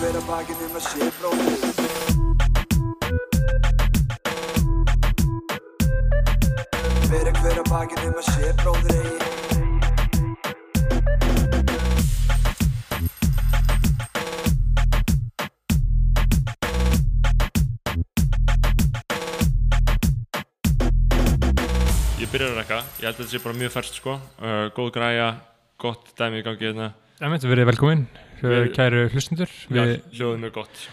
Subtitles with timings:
[0.00, 1.58] hver að bakinn um að sé bróðir.
[7.10, 9.18] Fyrir hver að bakinn um að sé bróðir eigi.
[22.16, 24.16] Ég byrjar að rekka, ég held að þetta sé bara mjög færst sko.
[24.40, 25.28] Uh, Góð græja,
[25.76, 26.92] gott dæmi í gangi hérna.
[27.20, 28.08] Það með verið velkomin,
[28.40, 29.50] Við- kæru hlustundur.
[29.70, 29.84] Já,
[30.16, 30.88] hljóðið mjög gott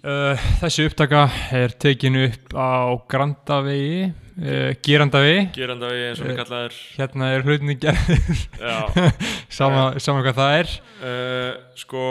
[0.00, 4.06] Uh, þessi upptaka er tekin upp á Grandavegi,
[4.40, 5.42] uh, Gerandavegi.
[5.52, 9.10] Geranda við eins og Eh, við kallaðir Hérna er hlutinni gerðir, Já,
[9.58, 10.72] sama, sama hvað það er.
[11.04, 12.04] uh, sko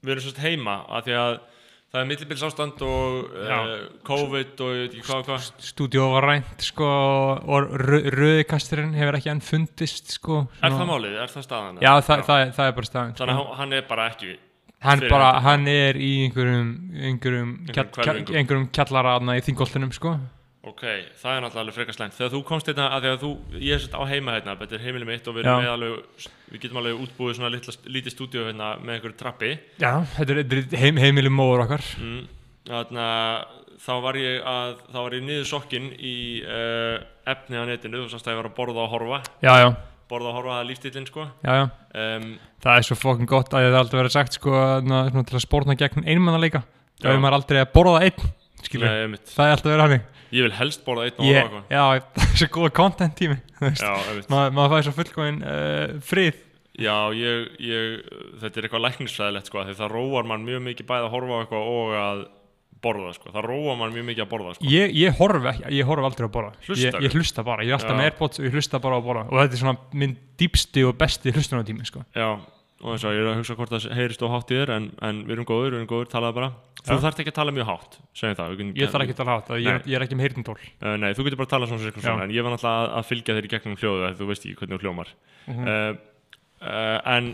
[0.00, 1.36] Við erum svolítið heima af því að
[1.88, 3.70] það er millibils ástand og uh.
[4.08, 6.88] COVID og ég veit ekki hvað og hvað Stúdíó var rænt, sko,
[7.48, 10.42] og rö- röðikasturinn hefur ekki enn fundist, sko.
[10.62, 11.16] Er það málið?
[11.24, 11.80] Er það staðan?
[11.84, 13.16] Já, það, Það, er, það er bara staðan.
[13.22, 13.48] Þannig Sko.
[13.48, 14.36] að hann er bara ekki
[14.78, 20.12] Hann, bara, hann er í einhverjum, einhverjum, Einhverjum kjall, einhverjum kjallara aðna í þingoltunum, sko.
[20.66, 20.80] Ok,
[21.20, 22.16] það er náttúrulega frekar slæmt.
[22.16, 23.28] Þegar þú komst hérna, að því að þú,
[23.62, 26.80] ég er svolítið á heima hérna Þetta er heimilið mitt og við, alveg, við getum
[26.80, 29.52] alveg útbúið svona litla, lítið stúdíu hérna með einhverju trappi.
[29.78, 31.86] Já, þetta er, heim, heimili móður okkar.
[32.02, 32.26] mm.
[32.68, 33.54] Þannig að
[33.86, 36.96] þá var ég að þá var ég niður sokkin í uh,
[37.32, 39.20] efni á netinu þú sást að ég var að borða og horfa.
[39.40, 39.68] Já, já,
[40.10, 41.28] borða og horfa það er lífstillin sko.
[41.46, 41.64] Já, já.
[42.02, 42.28] um,
[42.66, 45.44] Það er svo fokkin gott að það er aldrei verið sagt sko svona, til að
[45.46, 47.04] spórna gegn einmannaleika Já.
[47.06, 48.30] Það er maður aldrei að borða einn
[48.66, 51.84] skilur, nei, það er alltaf verið hannig ég vil helst borða einn og horfa Já,
[52.18, 56.44] það er svo góða content tími maður fæði svo fullkóin uh, frið.
[56.78, 58.02] Já, ég, ég,
[58.38, 61.40] þetta er eitthvað læknisfræðilegt sko, því það róar mann mjög mikið bæði að horfa á
[61.42, 62.20] eitthvað og að
[62.84, 64.68] borða sko, það róar mann mjög mikið að borða sko.
[64.70, 65.18] Ég, ég
[65.74, 66.52] ég horfi aldrei að borða.
[66.54, 67.08] Ég, Hlustarðu?
[67.08, 69.24] ég hlusta bara, ég er alltaf með Airpods og ég hlusta bara að borða.
[69.26, 72.04] Og þetta er svona minn dýpsti og besti hlustunatími sko.
[72.14, 72.28] Já,
[72.78, 74.84] og eins og ég er að hugsa hvort það heyrist og hátt í þér en,
[75.02, 76.48] en við erum góður, við erum góður, talaðu bara.
[76.78, 77.00] Þú Já.
[77.02, 78.52] þarft ekki að tala mjög hátt, segjum það.
[78.60, 81.08] Getum- Ég þarf ekki að tala hátt, ég, ég er ekki með heyrnindól Uh, nei,
[81.18, 83.48] þú getur bara að tala svona, svona en ég var náttúrulega að, að fylgja þér
[83.48, 85.10] í gegnum hljóðu þegar þú veist ekki hvernig þú hljómar.
[85.48, 85.66] Mhm.
[85.66, 85.92] uh,
[86.62, 87.32] uh, En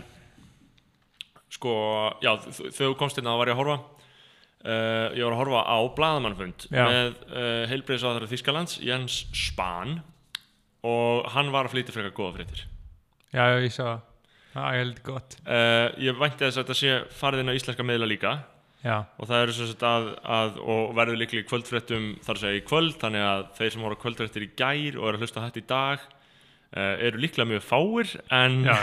[1.55, 1.75] sko,
[2.25, 3.77] já, þegar þú komst inn þá var ég að horfa.
[4.65, 6.85] Ég var að horfa á blaðamannfund Já.
[6.89, 7.17] með
[7.69, 9.99] heilbreyðsáður Þískalands, Jens Spahn
[10.81, 12.63] og hann var að flytja frekar góða fréttir.
[13.29, 13.99] Já, já, ég sá það
[14.55, 17.87] Það er heldur gott uh, Ég vænti þess að þetta sé farið inn á íslenska
[17.87, 18.35] miðla líka
[18.85, 22.59] Já, og það eru svo sett að, að og verður líklega í kvöldfréttum þar segja
[22.59, 25.41] í kvöld þannig að þeir sem voru á kvöldfréttir í gær og eru að hlusta
[25.47, 28.75] þetta í dag uh, eru líklega mjög fáir en, já,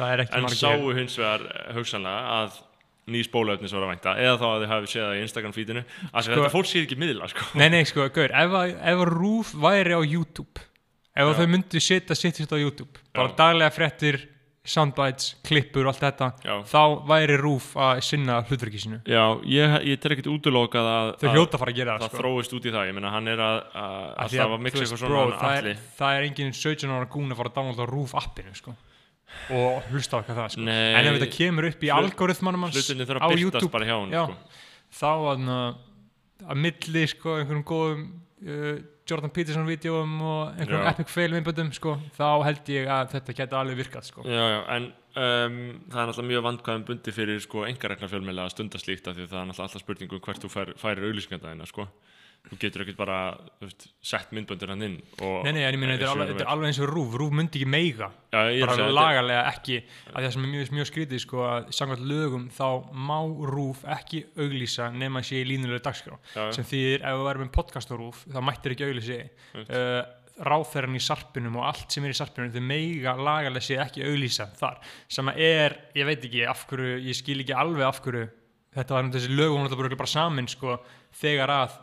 [0.00, 2.58] já, en sáu hins vegar eh, hugsanlega að
[3.14, 5.82] nýs bólaöfnis voru að vænta eða þá að þið hafi séð það í Instagram feedinu
[5.84, 7.48] að Sko- þetta fólk séð ekki miðla sko.
[7.60, 8.54] Nei, nei, sko, gaur, ef,
[8.90, 10.64] ef Rúf væri á YouTube
[11.14, 11.34] Ef Já.
[11.38, 13.36] þau myndu setja sitt sitt á YouTube Bara Já.
[13.38, 14.16] daglega fréttir,
[14.64, 16.54] soundbites, klippur og allt þetta Já.
[16.70, 21.26] Þá væri Rúf að sinna hlutverki sínu Já, ég, ég tel ekkert útilokað að, Þau
[21.28, 23.12] að hljóta að fara að gera það það, sko þróist út í það ég meina
[23.12, 26.16] hann er að, að alltaf að þú mixa eitthvað bro, svona það, allir er, það
[26.16, 28.74] er engin 17 ára gún að fara að downloada Rúf appinu sko.
[29.52, 30.64] og hlusta eitthvað það sko.
[30.64, 30.90] Nei.
[30.94, 34.16] en ef þetta kemur upp í Hlut- algoritmanum hans á að YouTube bara hjá hann
[34.16, 34.60] já, sko.
[34.96, 35.48] þá að,
[36.48, 38.04] að milli sko, einhverjum góðum
[38.46, 38.74] uh,
[39.08, 43.60] Jordan Peterson vídeóum og einhverjum epic fail viðböndum sko, þá held ég að þetta geta
[43.60, 44.24] alveg virkað sko.
[44.24, 45.58] Já, já, en um,
[45.92, 49.26] það er náttúrulega mjög vandkvæðum bundi fyrir sko engarekna fjölmiðlega að stunda slíkt af því
[49.26, 51.88] að það er alltaf spurningu um hvert þú fær, færir auglýsingandagina sko.
[52.44, 53.18] Þú getur ekkert bara
[53.62, 56.80] veist, sett myndböndur hann inn og Nei, nei, en ég meina, þetta er alveg, eins
[56.84, 58.10] og Rúf Rúf myndi ekki meiga.
[58.36, 59.78] Að bara er- lagalega ekki
[60.12, 63.16] að það sem er mjög, mjög skrítið sko að samkvæmt lögum þá má
[63.48, 66.20] Rúf ekki auglýsa nema að sé í línulega dagskrá.
[66.36, 66.44] Já.
[66.58, 69.18] sem þýðir ef við verðum með podcast á Rúf þá mættir ekki auglýsi.
[69.64, 70.04] Uh,
[70.44, 74.50] ráþæran í sarpinum og allt sem er í sarpinum þau meiga lagalega sé ekki auglýsa
[74.58, 74.80] þar.
[75.08, 78.28] Sem er, ég veit ekki af hverju, ég skil ekki alveg af hverju
[78.74, 80.78] þetta var um þessi lögum hún bara, bara samin sko
[81.14, 81.76] þegar að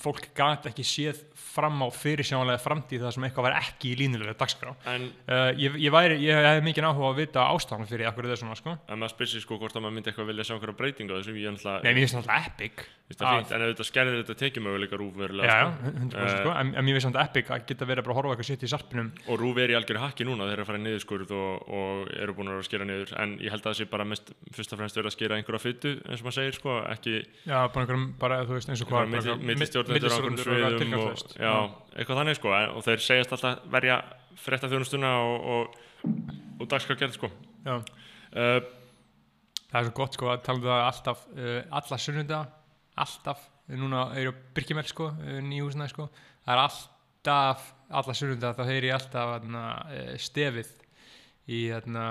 [0.00, 4.36] fólk gat ekki séð fram á fyrirsjónlega framtíð það sem eitthvað var ekki í línulega
[4.40, 8.08] dagskrá En Uh, ég, ég, væri, ég hef mikið áhuga á að vita ástæðan fyrir
[8.08, 8.70] akkur er svona sko.
[8.82, 11.16] ef maður spyrir sig sko hvort að maður myndi eitthvað vilja sjá einhverja breytingu á
[11.20, 12.74] þessu, ég er náttúrulega Nei, mér finnst það alltaf epic
[13.10, 15.74] það fínt, en þetta skerðir þetta tekjumöguleika rúf Já, verulega já, sko.
[16.00, 16.50] 100% sko.
[16.50, 18.70] en, en mér finnst það epic að geta verið bara að horfa eitthvað sitt í
[18.70, 21.52] sarpinum og rúf er í algjörðu hakki núna þeir eru að fara í niðurskurð og,
[21.80, 23.10] og eru búin að skera niður
[31.30, 31.52] veist já,
[31.96, 34.00] eitthvað þannig sko og þeir segjast alltaf verja
[34.40, 36.12] frétta þjónustuna og, og,
[36.60, 37.30] og dagskrafgerð sko.
[37.66, 37.76] Já.
[37.78, 38.60] uh,
[39.70, 42.40] Það er svo gott sko að tala um það alltaf uh, alla sunnunda,
[42.98, 45.12] alltaf núna er ég á Birkimel sko
[45.46, 46.08] nýjúsna sko,
[46.42, 47.68] það er alltaf
[48.00, 50.72] alla sunnunda þá heyri ég alltaf uh, stefið
[51.50, 52.06] í þarna,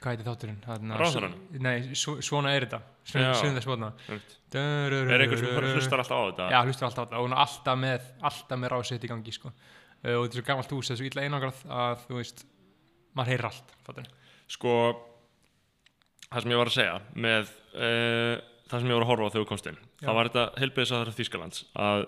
[0.00, 0.58] hvað heitir þátturinn?
[1.00, 1.36] Ráðherrann?
[1.64, 2.80] Nei, svo, svona er þetta.
[3.06, 6.48] Svona svona Er eitthvað sem hlustar alltaf á þetta?
[6.52, 9.34] Já, hlustar alltaf á þetta og hún er alltaf með, alltaf með rásett í gangi
[9.34, 9.52] sko.
[9.52, 12.44] og þetta er svo gammalt hús, þetta er svo illa einangrað að þú veist,
[13.16, 14.20] maður heyrir allt fattarðu?
[14.56, 14.74] Sko,
[16.28, 18.34] það sem ég var að segja með uh,
[18.70, 20.04] það sem ég var að horfa á þegar þú komst inn Já.
[20.04, 22.04] það var þetta heilbreyðisáður Þýskalands að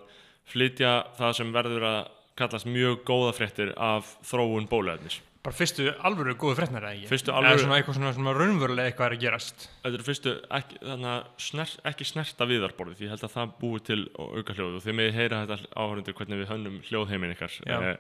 [0.49, 1.99] flytja það sem verður að
[2.39, 7.09] kallast mjög góða fréttir af þróun bóluefnis Bara fyrstu alvöru góðu fréttnar eða ekki?
[7.13, 10.33] Fyrstu Eða alvöru- svona eitthvað svona, svona raunverulega eitthvað er að gerast Þetta eru fyrstu
[10.59, 14.75] ekki, þannig, að sner, ekki snerta viðarborðið, ég held að það búi til auka hljóð
[14.81, 17.97] og þið megið heyra þetta áhörundur hvernig við hönnum hljóðheiminn ykkar eh,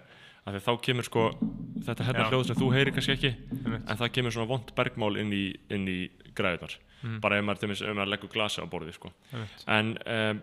[0.48, 1.22] af því þá kemur sko
[1.86, 3.86] þetta hérna hljóð sem þú heyrir kannski ekki Einmitt.
[3.90, 5.98] en það kemur svona vond bergmál inn í, inn í
[6.34, 7.20] græðunar Mm.
[7.22, 9.12] bara ef maður, maður leggur glasi á borðið sko.
[9.70, 10.40] En um,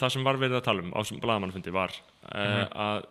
[0.00, 2.72] það sem var verið að tala um á sem blagamannfundi var uh, Mhm.
[2.72, 3.04] að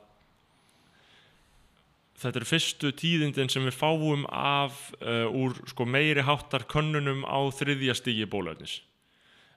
[2.22, 7.40] þetta eru fyrstu tíðindin sem við fáum af uh, úr sko, meiri háttar könnunum á
[7.56, 8.80] þriðja stígi bólöfnis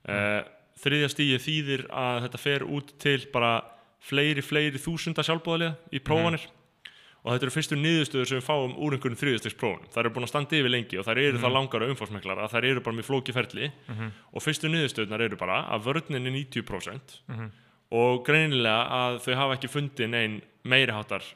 [0.09, 0.43] uh,
[0.79, 3.53] þriðja stígi þýðir að þetta fer út til bara
[4.05, 6.45] fleiri, fleiri þúsunda sjálfbóðalega í prófanir.
[7.25, 10.27] Og þetta eru fyrstu niðurstöður sem við fáum úr einhvern þriðjastegs prófun þær eru búin
[10.29, 12.99] að standa yfir lengi og þær eru það langar og umfásmeklar að þær eru bara
[12.99, 13.71] með flóki ferli.
[14.31, 17.19] Og fyrstu niðurstöðunar eru bara að vörnin er 90%
[17.99, 21.27] og greinilega að þau hafa ekki fundið nein meiri háttar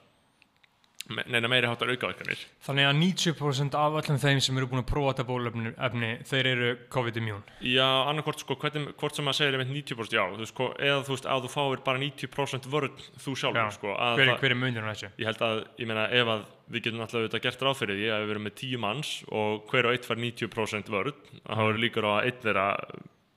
[1.10, 2.40] neina meiri háttar aukaverkanir.
[2.66, 6.48] Þannig að 90% af öllum þeim sem eru búin að prófa þetta bólefni efni, þeir
[6.52, 10.68] eru COVID-immún Já, annarkvort sko, hvernig, hvort sem maður segir einmitt 90% já, þú sko,
[10.78, 14.60] eða þú veist að þú fáir bara 90% vörn þú sjálfur, sko hver, hver er
[14.62, 15.12] munir á þessu?
[15.18, 18.12] ég held að, ég meina, ef að við getum alltaf auðvitað gert ráð fyrir því
[18.12, 21.72] að við erum með 10 manns og hver og eitt fær 90% vörn að það
[21.72, 22.66] eru líkur á að einn þeirra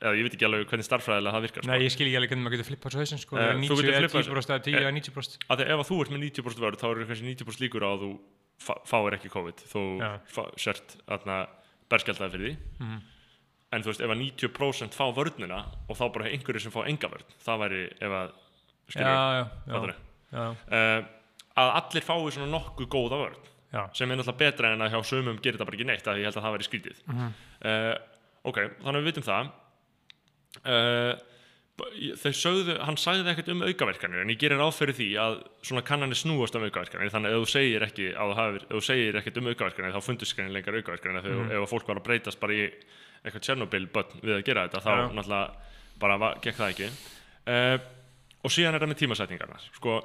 [0.05, 1.71] eða ég veit ekki alveg hvernig starffræðilega það virkar sko.
[1.71, 3.75] Nei, ég skil ekki alveg hvernig maður getur flippað svo hausinn sko, Eh, uh, þú
[3.75, 6.13] 90 getur eða flippað 10% eða 10 eða 90% að því ef að þú ert
[6.15, 8.11] með 90% vörn þá eru kannski 90% líkur á að þú
[8.65, 9.65] fá, fáir ekki COVID.
[9.99, 10.11] Já.
[10.31, 11.37] fá, sért aðna
[11.91, 12.55] berskjaldað fyrir því.
[12.85, 13.01] Mhm.
[13.75, 15.57] en þú veist ef að 90% fá vörnina
[15.89, 18.29] og þá bara einhverju sem fá enga vörn það væri ef að
[18.87, 19.49] skilur, já,
[20.31, 21.01] já, uh,
[21.59, 23.41] að allir fái svona nokkuð góða vörn
[23.73, 26.21] já, sem er náttúrulega betra en að hjá sumum gerir þetta bara ekki neitt að
[26.21, 27.01] ég held að það væri skrítið.
[27.11, 27.33] Mhm.
[27.65, 27.95] uh,
[28.45, 29.51] ok, þannig að við vitum það
[30.63, 31.15] uh,
[32.21, 35.33] þau sögðu, hann sagði ekkert um aukaverkanir en ég gerir fyrir því að
[35.67, 38.05] svona kannanir snúast um aukaverkanir þannig að ef þú segir ekki
[38.37, 41.51] hafir, ef þú segir ekkert um aukaverkanir þá fundust skrænin lengar aukaverkanir þegar Mhm.
[41.63, 42.69] ef fólk var að breytast bara í
[43.25, 45.11] eitthvað Chernobyl börn við að gera þetta þá Já.
[45.19, 45.51] náttúrulega
[45.99, 46.89] bara gekk það ekki
[47.47, 47.77] uh,
[48.45, 49.95] og síðan er það með tímasetningarna sko,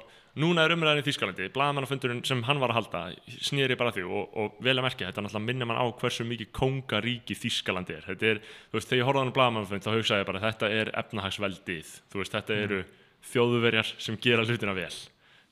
[0.41, 3.03] núna er umræðin í Þýskalandi blagamannafundurinn sem hann var að halda
[3.45, 6.25] snýri bara að því og, og vel að merkja þetta náttúrulega minnir mann á hversu
[6.27, 10.23] mikið kongaríki Þýskalandi er þetta er, þú veist, þegar ég horfði á blagamannafund þá hugsaði
[10.23, 12.83] ég bara þetta er efnahagsveldið þú veist, þetta eru
[13.31, 14.93] þjóðuverjar sem gera hlutina vel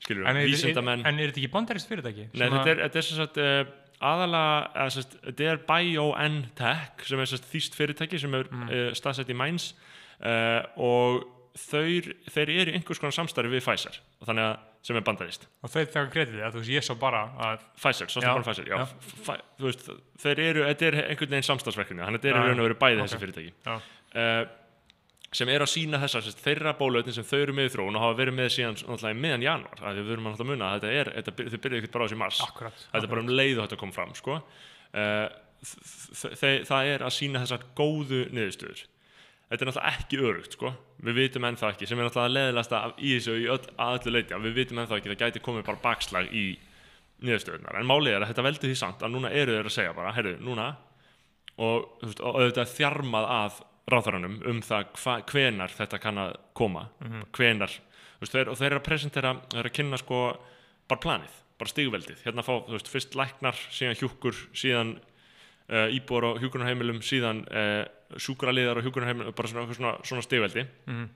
[0.00, 2.30] skilur er, vísindamenn en er þetta ekki bandarist fyrirtæki?
[2.32, 3.60] Nei, þetta er, þetta er sem sagt uh,
[4.10, 8.70] aðalega, eða sem sagt, þetta er BioNTech sem er þýst fyrirtæki sem er mm.
[8.70, 9.70] uh, staðsett í Mainz
[10.24, 11.20] uh, og
[11.60, 15.72] þeir, þeir eru einhvers konar samstarfi við Pfizer og þannig að sem er bandarist Og
[15.72, 19.34] þeir taka kreditið, að þú veist, ég sá bara að Pfizer, bara Pfizer, já, já.
[19.58, 19.90] Þú veist,
[20.22, 22.78] þeir eru, þetta er einhvern veginn samstagsverkefni, þannig að þetta er í raun og veru
[22.80, 23.04] bæði ok.
[23.04, 23.52] þessi fyrirtæki.
[24.14, 24.40] Uh,
[25.40, 28.06] sem er að sína sem sagt, þeirra bólöðin sem þau eru með í þróun og
[28.06, 30.96] hafa verið með síðan náttúrulega meðan januar, því við erum náttúrulega að muna að þetta
[30.96, 32.40] er, þetta, þau byrjuðu ekkert bara á þessi mars.
[32.48, 34.40] Akkurat þetta er bara um leið og þetta kom fram sko.
[34.96, 35.26] uh,
[35.60, 38.82] það er að sína þessar góðu niðurstöður
[39.50, 40.72] þetta er náttúrulega ekki örugt sko.
[41.02, 44.42] við vitum ennþá ekki, sem er náttúrulega leðilegasta í þessu í öll, að öllu leiti
[44.46, 46.44] við vitum ennþá ekki, það gæti komið bara bakslag í
[47.20, 49.96] niðurstöðunar, en málið er að þetta veldur því samt að núna eru þeir að segja
[49.96, 50.68] bara, heyrðu, núna
[51.60, 56.86] og, veist, og auðvitað þjarmað að ráþaranum um það hva, hvenar þetta kann að koma.
[57.36, 60.20] Hvenar, þú veist, þeir, og þeir eru að presentera þeir eru að kynna sko
[60.90, 66.30] bara planið, bara stigveldið, hérna fá, þú veist, fyrst læknar, síðan hjúkkur, síðan uh, íbúar
[66.30, 67.84] á hjúkurnarheimilum, síðan uh,
[68.18, 70.66] sjúkraliðar á hjúkurnarheimilum, bara svona, svona, svona stigveldi.
[70.86, 71.10] Mhm.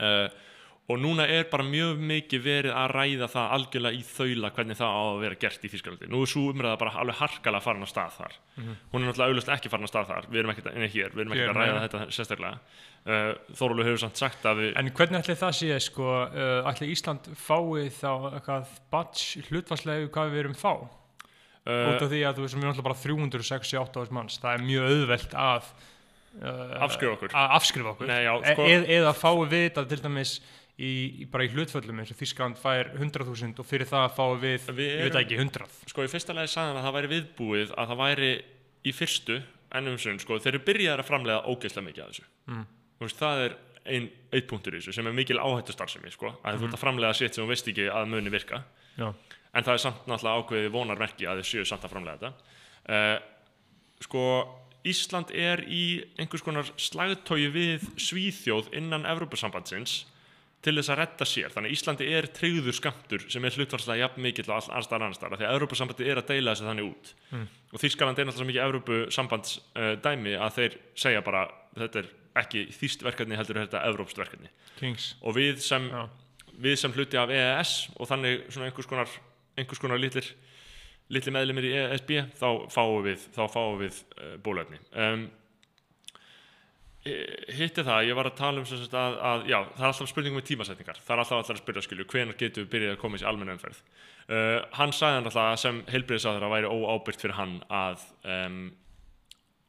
[0.00, 0.46] uh,
[0.90, 4.90] og núna er bara mjög mikið verið að ræða það algjörlega í þaula hvernig það
[4.90, 6.08] á að vera gert í Þýskalandi.
[6.10, 8.34] Nú er svo umræða bara alveg harkalega farin á stað þar.
[8.58, 10.26] Hún er náttúrulega auðvitað ekki farin á stað þar.
[10.32, 12.58] Við erum ekkert, nei, hér, við erum ekkert að ræða þetta sérstaklega.
[13.06, 13.30] Uh,
[13.60, 17.30] Þórólu hefur samt sagt að við En hvernig ætli það sé, sko, uh, ætli Ísland
[17.38, 20.74] fái þá eitthvað batch hlutvarslega hvað við erum fá?
[21.70, 24.62] Út af því að þú veist, við erum alltaf bara 368 árs manns, það er
[24.66, 25.72] mjög auðvelt að
[26.40, 27.32] Afskrifa okkur.
[27.34, 28.06] afskrifa okkur.
[28.06, 30.34] Nei, já, E- sko- eð, eða fáum við þetta til dæmis
[30.78, 30.90] í,
[31.22, 34.90] í bara í hlutföllum eins og Þískland fær 100.000 og fyrir það fáum við, Við
[34.90, 37.74] ég veit erum- ekki, 100 sko í fyrsta lagi sagði hann að það væri viðbúið
[37.76, 38.30] að það væri
[38.84, 39.40] í fyrstu
[39.72, 42.24] ennum sunn, sko, þeir eru byrjaðar að framlega ógeðslega mikið að þessu.
[42.50, 42.64] Mm.
[43.00, 43.52] Veist, það er
[43.86, 46.82] ein, eitt punktur í þessu sem er mikil áhættu starfsemi sko, að þú ert að
[46.82, 48.64] framlega sitt sem þú veist ekki að muni virka.
[48.98, 49.12] Já,
[49.54, 52.32] en það er samt náttúrulega ákveðið vonarmerki að þið séu samt að framlega þetta.
[52.90, 53.18] Uh,
[54.00, 54.24] sko
[54.88, 60.04] Ísland er í einhvers konar slagtói við Svíþjóð innan Evrópusambandsins
[60.64, 64.24] til þess að redda sér þannig að Íslandi er tryggður skamtur sem er hlutvarslega jafn
[64.24, 67.12] mikill og all annar annar staðar því að Evrópusambandi er að deila þessu þannig út
[67.30, 67.46] mm.
[67.72, 71.46] og Þýskaland er náttúrulega mikið Evrópusambands uh, að þeir segja bara
[71.78, 72.10] þetta er
[72.40, 76.04] ekki þýst verkefni heldur þetta Evrópst verkefni Kings og við sem, Já.
[76.60, 79.16] við sem hluti af EES og þannig svona einhvers konar,
[79.58, 80.28] einhvers konar litlir,
[81.10, 85.28] litlir meðlumir í ESB þá fáum við, þá fáum við uh, bólefni um,
[87.00, 90.44] hitti það, ég var að tala um að, að já, það er alltaf spurning með
[90.50, 90.98] tímasetningar.
[91.00, 93.54] Það er alltaf alltaf að spyrja skilju, hvenar getum við byrjað að koma í almenna
[93.56, 93.78] umferð?
[94.28, 98.58] Uh, hann sagði alltaf sem heilbriðisáður að væri óábyrgt fyrir hann að um,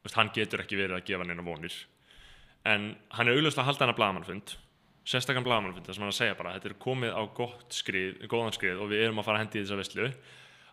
[0.04, 1.78] veist, hann getur ekki verið að gefa neina vonir.
[2.68, 4.56] En hann er augljóslega að halda hann að blagamannfund
[5.08, 8.54] sérstakann blagamannfund þar sem hann að segja bara þetta er komið á gott skrið, góðan
[8.54, 10.10] skrið og við erum að fara að hendi í þessa veslu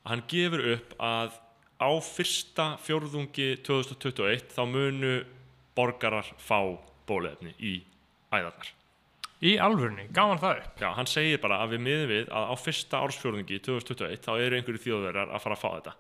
[0.05, 1.37] að hann gefur upp að
[1.79, 5.15] á fyrsta fjórðungi 2021 þá munu
[5.79, 6.75] borgarar fá
[7.09, 7.79] bóluefni í
[8.33, 8.75] æðarnar.
[9.39, 10.81] Í alvörni, gaman það upp?
[10.83, 14.59] Já, hann segir bara að við miðum við að á fyrsta ársfjórðungi 2021 þá eru
[14.59, 15.93] einhverju þjóðverjar að fara að fá þetta.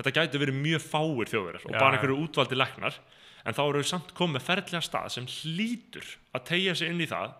[0.00, 2.98] Þetta gæti verið mjög fáir þjóðverjar og bara einhverju útvaldi læknar
[3.44, 7.08] en þá eru við samt komið ferðlega stað sem hlýtur að tegja sig inn í
[7.10, 7.36] það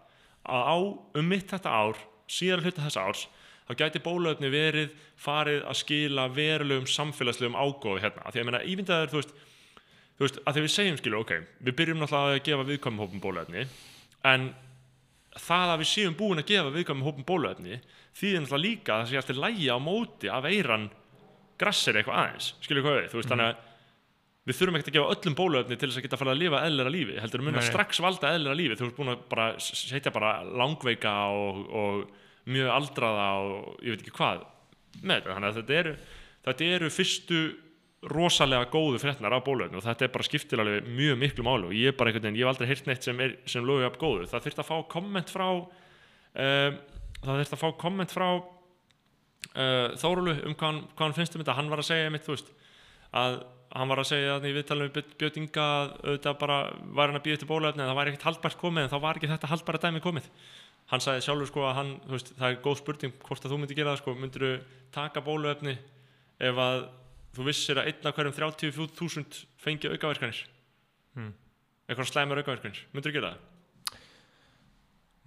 [0.54, 0.76] að á
[1.18, 1.98] um mitt þetta ár
[2.30, 3.26] síðar hluta þessa árs
[3.70, 8.64] þá gæti bóluefni verið farið að skila verulegum samfélagslegum ágóði hérna, því að ég meina
[8.66, 9.38] ívindaður, þú veist
[10.20, 11.30] þú veist, að því við segjum skilu, ok
[11.64, 13.62] við byrjum náttúrulega að gefa viðkvæmum hópum bóluefni
[14.28, 14.50] en
[15.40, 17.80] það að við séum búin að gefa viðkvæmum hópum bóluefni
[18.18, 20.86] þýðir náttúrulega líka að það sé alltaf lægi á móti að veiran
[21.60, 23.66] grassir eitthvað aðeins, skilju hvað við, þú veist, þannig að
[24.50, 26.62] við þurfum ekkert að gefa öllum bóluefni til þess að geta að fara að lifa
[26.66, 27.66] eðlera lífi, heldur að Nei.
[27.68, 32.00] strax valda eðlera lífi, þú ert búin að bara setja bara langveika og, og
[32.48, 34.46] mjög aldraða og ég veit ekki hvað
[35.00, 35.96] með þetta, þannig að þetta eru
[36.46, 37.40] þetta eru fyrstu
[38.10, 41.76] rosalega góðu fréttnar af bóluefni og þetta er bara skiptir alveg mjög miklu málu og
[41.76, 43.98] ég er bara einhvern veginn, ég hef aldrei heyrt neitt sem, er, sem lögu upp
[44.00, 46.80] góðu, það þurft að fá komment frá um,
[47.20, 51.56] það þurft að fá komment frá uh, Þórulu um hvað hvað hann finnst um þetta.
[51.58, 52.52] Hann var að segja mitt, þú veist
[53.20, 56.56] að hann var að segja að í viðtalum við Björn Inga að auðvitað bara
[56.96, 59.18] var hann að býja eftir bóluefni en það væri ekkert haldbært komið en þá var
[59.18, 60.26] ekki þetta haldbæra dæmi komið
[60.90, 63.58] hann sagði sjálfur sko að hann, þú veist, það er góð spurning hvort að þú
[63.62, 64.52] myndir gera það sko, myndir þú
[64.96, 65.76] taka bóluefni
[66.40, 66.80] ef að
[67.36, 70.44] þú vissir að einn af hverjum 30.000 fengi aukaverkanir
[71.14, 71.32] Hmm.
[71.90, 73.46] eitthvað slæmur aukaverkanir, myndir þú gera það?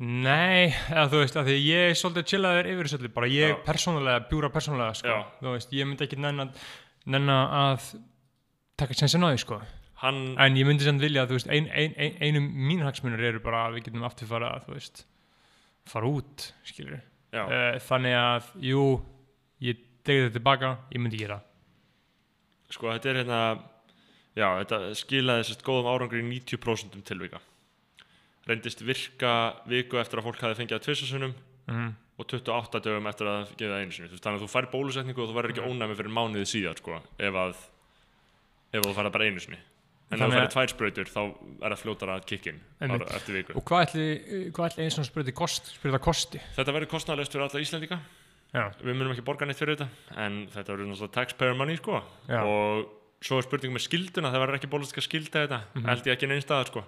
[0.04, 3.52] Nei, eða þú veist, að því ég er svolítið chillaður yfir þessu öllu, bara ég
[3.54, 3.58] Já.
[3.68, 5.20] persónulega, bjúra persónulega, sko, Já.
[5.44, 7.86] þú veist, ég myndi ekki nenna að
[8.80, 9.60] taka sensin á því, sko,
[10.02, 13.22] hann, en ég myndi samt vilja að, þú veist, ein, ein, ein, einum mínu hagsmunur
[13.30, 15.04] eru bara að við getum aftur fara að, þú veist,
[15.90, 17.02] fara út, skilur,
[17.34, 18.84] uh, þannig að, jú,
[19.64, 21.40] ég degið þetta tilbaka, ég myndi gera,
[22.74, 23.42] sko þetta er hérna
[24.38, 27.42] já, þetta skilaði sérst góðum árangri í 90% tilvika.
[28.48, 29.34] Reyndist virka
[29.72, 31.36] viku eftir að fólk hafi fengið að tvisasunum
[31.72, 31.92] mm.
[32.20, 34.10] og 28 dögum eftir að það einu sinni.
[34.10, 36.82] Þú veist, þannig að þú fær bólusetningu og þú verður ekki ónæmi fyrir mánuði síðar
[36.82, 37.54] sko, ef að
[38.74, 39.62] ef að þú fær það bara einu sinni
[40.12, 41.22] en ef þú Þannig fær að- tvær sprautur þá
[41.64, 44.08] er það fljótara að kikkin eftir viku Og hvað ætli,
[44.52, 46.42] ætli eins og spurði kost, það kosti?
[46.58, 48.00] þetta verður kostnæðalist fyrir alla Íslendinga
[48.54, 49.88] Já, við munum ekki borga neitt fyrir þetta
[50.22, 52.04] en þetta verður náttúrulega taxpayer money sko.
[52.30, 52.86] Og
[53.24, 55.86] svo er spurning með skilduna það verður ekki bólusetska skilda þetta Mhm.
[55.90, 56.84] held ég ekki neinn staðar sko.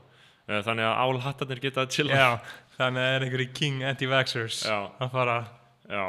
[0.48, 2.40] Eh, þannig að álhattarnir geta að chilla já,
[2.78, 5.48] þannig að það er einhverju king anti-vaxxers að fara,
[5.90, 6.06] Já.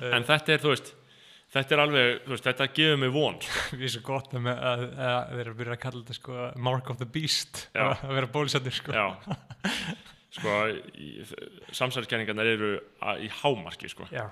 [0.00, 0.94] uh, en þetta er þú veist
[1.56, 3.62] þetta er alveg, veist, þetta gefur mig von sko.
[3.76, 6.48] við erum svo gott að, með, að, að þeir eru byrjað að kalla þetta sko
[6.68, 7.86] mark of the beast Já.
[8.06, 9.06] að vera bólusettir sko Já.
[10.36, 10.56] sko
[11.76, 12.70] samsæðiskenningarnar eru
[13.00, 14.06] að, í hámarki sko.
[14.12, 14.26] Já,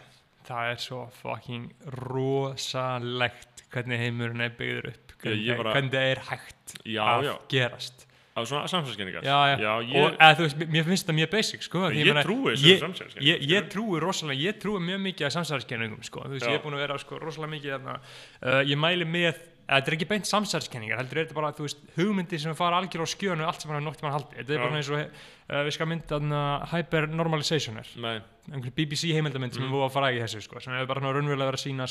[0.49, 1.71] það er svo fucking
[2.05, 7.03] rosalegt hvernig heimurinn er byggður upp hvernig, ég var að- hvernig það er hægt Já,
[7.09, 7.35] að já.
[7.55, 8.04] gerast
[8.35, 9.73] á svona samsæðiskenningar já, já.
[9.87, 12.67] ég, og eða, þú veist, mér finnst það mjög basic sko, Ég meina, trúi þessu
[12.67, 16.47] ég, samsæriskenningum, ég, ég trúi rosalega, ég trúi mjög mikið að samsæðiskenningum sko, þú veist,
[16.47, 16.51] Já.
[16.51, 17.95] ég er búin að vera sko, rosalega mikið þarna,
[18.43, 21.85] uh, ég mæli með þetta er ekki beint samsæðiskenningar, heldur er þetta bara þú veist,
[21.95, 24.59] hugmyndir sem fara algjör á skjönu allt sem hann er nokt mann haldi, þetta er
[24.59, 24.65] Já.
[24.67, 26.43] bara eins og uh, við skal mynda þarna
[26.75, 28.19] hypernormalization er nei,
[28.51, 29.71] einhver BBC heimildamind sem Mm.
[29.71, 30.61] er búið að fara í sko,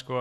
[0.03, 0.19] sko,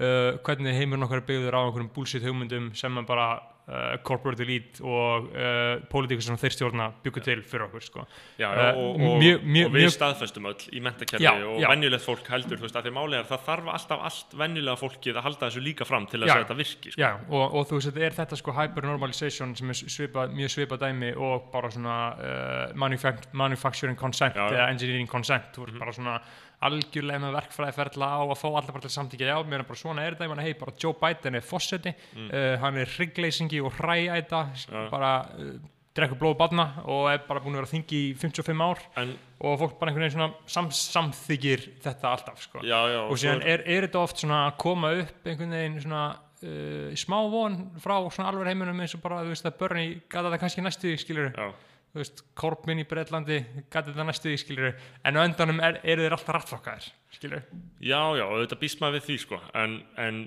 [0.00, 3.28] uh, hvernig heimurinn okkar er byggður á einhverjum bullshit hugmyndum sem er bara
[3.68, 8.06] uh, corporate elite og uh, pólitíkur sem þeir stjórna byggur til fyrir okkur sko.
[8.40, 11.68] já, já, Eh, og, og, mjög- mjög- og við staðfestum öll í mentakerfi og já.
[11.68, 15.16] venjulegt fólk heldur þú veist, að því máli er það þarf alltaf allt venjulega fólkið
[15.20, 16.32] að halda þessu líka fram til að Já.
[16.32, 17.00] segja þetta virki sko.
[17.00, 20.82] Já, og, og þú veist, þetta er þetta sko hypernormalization sem er svipað, mjög svipað
[20.86, 26.18] dæmi og bara svona uh, manufact manufacturing consent eða engineering consent, þú veist bara svona
[26.66, 30.04] algjörlega með verkfræðiferðla á að fá allar bara til samtíkja, já, mér er bara svona
[30.04, 33.76] er þetta, ég meina, hei, bara Joe Biden er fósetti, uh, hann er hryggleysingi og
[33.78, 34.80] hrææta, Já.
[34.90, 35.52] bara uh,
[35.98, 39.58] drekkur blóð badna og er bara búin að vera þingi í 55 ár en og
[39.60, 42.62] fólk bara einhvern veginn svona sam, samþykir þetta alltaf, sko.
[42.66, 46.02] já, já, og síðan er, er þetta oft svona að koma upp einhvern veginn svona
[46.42, 50.26] uh, smá von frá svona alveg heiminum eins og bara, þú veist, að börni gata
[50.26, 51.48] þetta kannski næstu, skilur já,
[51.92, 53.38] þú veist, Korbin í Breitlandi
[53.72, 54.72] gæti þetta næstu því, skilur
[55.08, 57.44] en á endanum er, eru þeir alltaf rattfokkaðir skilur,
[57.80, 60.20] já, já, þetta býst maður við því sko, en, en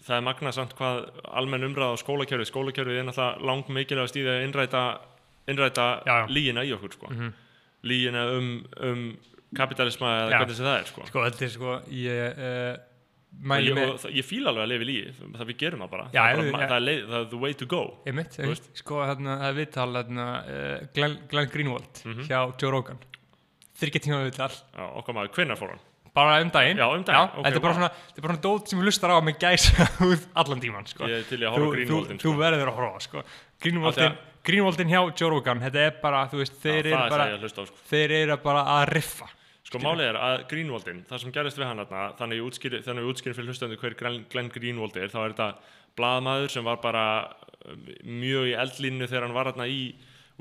[0.00, 1.02] það er magnað samt hvað
[1.40, 4.84] almenn umræða á skólakjörfi skólakjörfi er náttúrulega lang mikilvægast í því að innræta,
[5.52, 6.30] innræta Já, já.
[6.32, 7.12] lígina í okkur sko.
[7.82, 9.04] lígina um, um
[9.56, 11.04] kapitalisma eða hvernig það er sko.
[11.10, 12.72] sko, þetta er sko ég uh,
[13.42, 16.20] ég, og ég fíla alveg að lifa í lígi það við gerum það bara, Já,
[16.22, 16.68] það, er ég- bara já.
[16.72, 18.68] það, er leið, það er the way to go Þú veist.
[18.78, 22.22] sko, þarna, það er viðtal þarna, uh, Glenn, Glenn Greenwald Mhm.
[22.28, 22.98] hjá Joe Rogan
[23.82, 25.80] þryggja tíma viðtal já, okkar maður, hvenær fór hann?
[26.14, 28.84] bara um daginn, Já, um daginn, ok, þetta er bara svona, svona dót sem við
[28.84, 31.04] lustar á með gæsa út allan tíman sko.
[31.08, 33.22] ég er til að horfa þú, grínvóldin þú verður að horfa sko.
[33.62, 37.40] Greenwaldin, Greenwaldin hjá Joe Rogan þetta er bara, þú veist, þeir eru er bara ég
[37.40, 37.64] að sko.
[37.88, 39.28] þeir eru bara að riffa
[39.72, 43.06] Sko málið er að Greenwaldin, það sem gerist við hann þarna, þannig ég útskýri, þannig
[43.06, 45.46] ég útskýri fyrir hlustandi hver Glenn, Greenwald er, þá er þetta
[45.96, 47.04] blaðmaður sem var bara
[47.64, 47.86] um,
[48.20, 49.82] mjög í eldlínu þegar hann var þarna í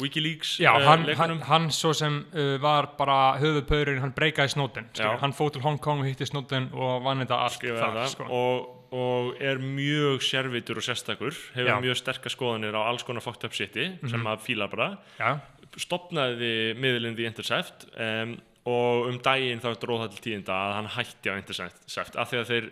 [0.02, 1.42] Wikileaks Já, eh, hann, hann, leikunum.
[1.48, 5.18] hann svo sem uh, var bara höfuðpaurinn, hann breykaði Já.
[5.22, 8.28] hann fóð til Hong Kong og hitti Snowden og vann þetta allt þar sko.
[8.28, 11.76] og, og er mjög sérvitur og sérstakur, hefur Já.
[11.76, 11.88] Mhm.
[11.88, 15.40] mjög sterkar skoðanir á alls konar fucked up shiti sem að fíla bara, Já,
[15.78, 20.92] stopnaði miðlinn The Intercept um, og um daginn þá dróð það til tíðinda að hann
[20.98, 22.72] hætti á Intercept af því að þeir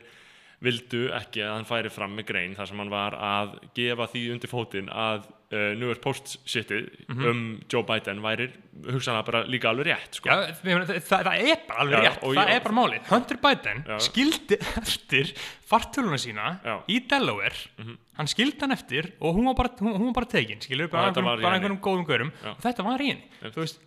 [0.59, 4.23] vildu ekki að hann færi fram með grein þar sem hann var að gefa því
[4.33, 5.21] undir fótinn að
[5.55, 7.39] uh, New York Post shitið um
[7.71, 8.49] Joe Biden væri
[8.89, 10.27] hugsanlega bara líka alveg rétt sko.
[10.27, 13.39] Já það, það, er bara alveg Já, rétt, og það ég- er bara málið Hunter
[13.47, 13.97] Biden Já.
[14.09, 15.31] skildi eftir
[15.71, 16.75] fartöluna sína Já.
[16.91, 20.59] Í Delaware hann skildi hann eftir og hún var bara, hún, hún var bara tekin
[20.67, 22.51] skilur, bara, í bara einhverjum góðum gaurum Já.
[22.57, 23.31] og þetta var Einmitt.
[23.55, 23.79] þú veist,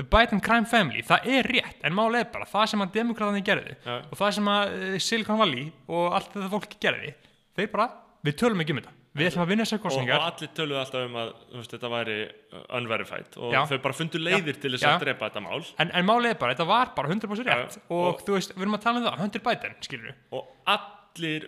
[0.00, 3.74] the Biden crime family, það er rétt en er bara, það sem að demokraðinni gerði
[3.84, 3.98] Já.
[4.06, 7.12] og það sem að uh, Silicon Valley og allt þetta fólk gerði
[7.58, 7.90] þeir bara,
[8.24, 10.78] við tölum ekki um þetta við ætlum að vinna þessar og, og kostningar allir töluðu
[10.80, 13.60] alltaf um að veist, þetta væri uh, unverified og Já.
[13.66, 14.92] þau bara fundu leiðir til þess Já.
[14.94, 17.82] að drepa þetta mál en, en er bara, þetta var bara 100% rétt Já.
[17.90, 20.99] og, Og- þú veist, við erum að tala um það, Hunter Biden skilur og allir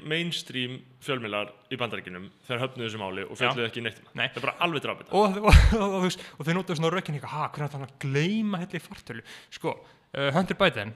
[0.08, 4.10] mainstream fjölmiðlar í bandaríkinum þeir höfnuðu þessu máli og fjalluðu ekki neitt það.
[4.18, 4.26] Nei.
[4.26, 7.48] það er bara alveg drafið og, og, og, og, þau notuðu svona rökin eitthvað, ha,
[7.54, 9.24] hvernig ætla hann að gleyma hérna í fartölu
[9.58, 10.94] sko, uh, Hunter Biden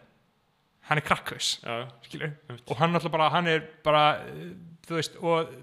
[0.89, 1.07] hann er
[2.47, 2.67] Einmitt.
[2.71, 4.53] og hann bara hann er bara, uh,
[4.87, 5.57] þú veist og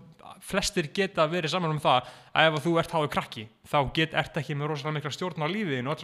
[0.44, 4.14] flestir geta verið saman um það að ef að þú ert háðu krakki þá get,
[4.14, 5.98] ert ekki með rosalega mikla stjórn á lífiðin og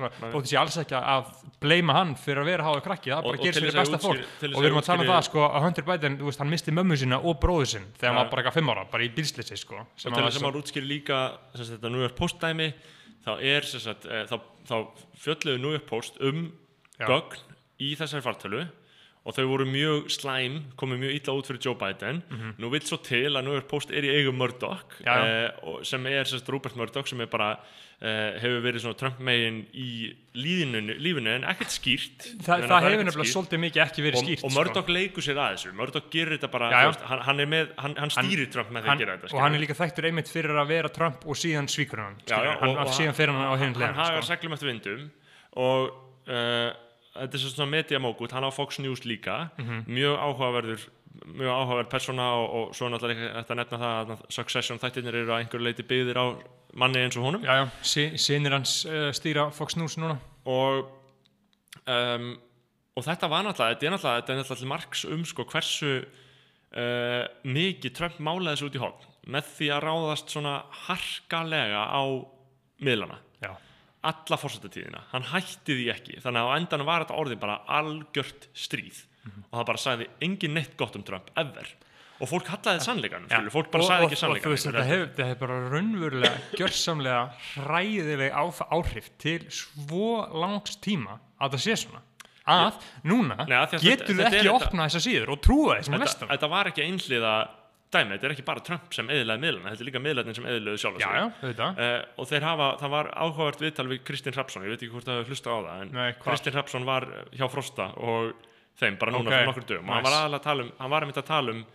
[0.43, 3.59] þessi alls ekki að bleima hann fyrir að vera háðu krakki, það Og- bara gerist
[3.59, 4.23] fyrir þess að besta fólk.
[4.39, 6.39] þess og við að erum að tala um það sko að Hunter Biden, þú veist,
[6.39, 9.03] hann misti mömmu sína og bróðu sinn þegar hann var bara eitthvað fimm ára, bara
[9.03, 11.19] í bílsleysi sko, og til að- þess að maður útskýri líka
[11.55, 12.73] sem sagt, þetta
[13.25, 14.75] þá er sem sagt, e, þá, þá
[15.19, 16.51] fjölluðu New York Post um
[16.99, 17.37] gögn
[17.83, 18.61] í þessari fartölu
[19.29, 22.23] og þau voru mjög slæm, komið mjög illa út fyrir Joe Biden.
[22.57, 25.51] Nú vill svo til að New York Post er í eigum Murdoch eh,
[25.85, 27.51] sem er sagt, Rupert Murdoch sem er bara
[28.01, 32.25] eh, hefur verið svona Trump megin í lífinu, lífinu en ekkert skýrt.
[32.41, 35.43] Þa, það er hefur nefnilega svolítið mikið ekki verið og, skýrt og Murdoch leikur sér
[35.43, 35.75] að þessu.
[35.77, 36.89] Murdoch gerir þetta bara, Já, já.
[36.89, 39.35] veist, hann, hann, er með, hann, hann stýrir Trump með því hann, að gera þetta
[39.35, 42.93] og hann er líka þekktur einmitt fyrir að vera Trump og síðan svíkur hann, hann,
[42.97, 44.31] síðan fyrir hann á hinn hann hagar sko.
[44.33, 45.09] seglum eftir vindum
[45.59, 45.91] og
[46.29, 46.69] uh,
[47.19, 49.49] þetta er svo svona media mógut, hann á Fox News líka.
[49.59, 49.83] Mhm.
[49.87, 50.87] mjög áhugaverður
[51.25, 55.41] mjög áhugaverð persóna og, og svo náttúrulega þetta nefna það að Succession þættirnir eru að
[55.43, 56.25] einhverju leiti byggðir á
[56.79, 57.43] manni eins og honum.
[57.43, 60.19] Já, já, sí- synir hans uh, stýra Fox News núna.
[60.45, 60.85] Og
[61.89, 62.29] um,
[62.95, 65.91] og þetta var náttúrulega þetta er náttúrulega, þetta er náttúrulega til marks um sko hversu
[65.99, 70.53] uh, mikið Trump málaði þessu út í hólm með því að ráðast svona
[70.87, 72.01] harkalega á
[72.81, 73.19] miðlana.
[73.43, 73.51] Já,
[74.07, 76.17] alla fórsættatíðina, hann hætti því ekki.
[76.23, 79.03] Þannig að á endanum var þetta orðið bara algjört stríð.
[79.51, 81.67] Og það bara sagði engin neitt gott um Trump, ever.
[82.19, 85.05] Og fólk hallaði sannleikan, skilur, fólk bara og, sagði ekki og þú sannleikan þetta hefur,
[85.07, 87.21] þetta hefur bara raunverulega gjörsamlega
[87.53, 88.33] hræðileg
[88.75, 90.09] áhrif til svo
[90.41, 92.01] langs tíma að það sé svona.
[92.49, 95.93] Að núna Nei, að getur þetta- þetta ekki að opna þessar síður og trúa sem
[95.95, 97.33] að þetta, þetta var ekki einhliða
[97.89, 100.81] dæmi, þetta er ekki bara Trump sem eðlaði miðlana, þetta er líka miðlarnir sem eðlaði
[100.83, 104.63] sjálf já, já, auðvitað Uh, og þeir hafa, það var áhugavert viðtal við Kristinn Hrapsson,
[104.67, 106.23] ég veit ekki hvort það hefur hlusta á það en Nei, hvar?
[106.27, 108.33] Kristinn Hrapsson var hjá Frosta og
[108.79, 110.09] þeim bara núna Ok, fyrir nokkur dögum og hann nice.
[110.11, 111.65] var aðalega að tala um, hann var einmitt að tala um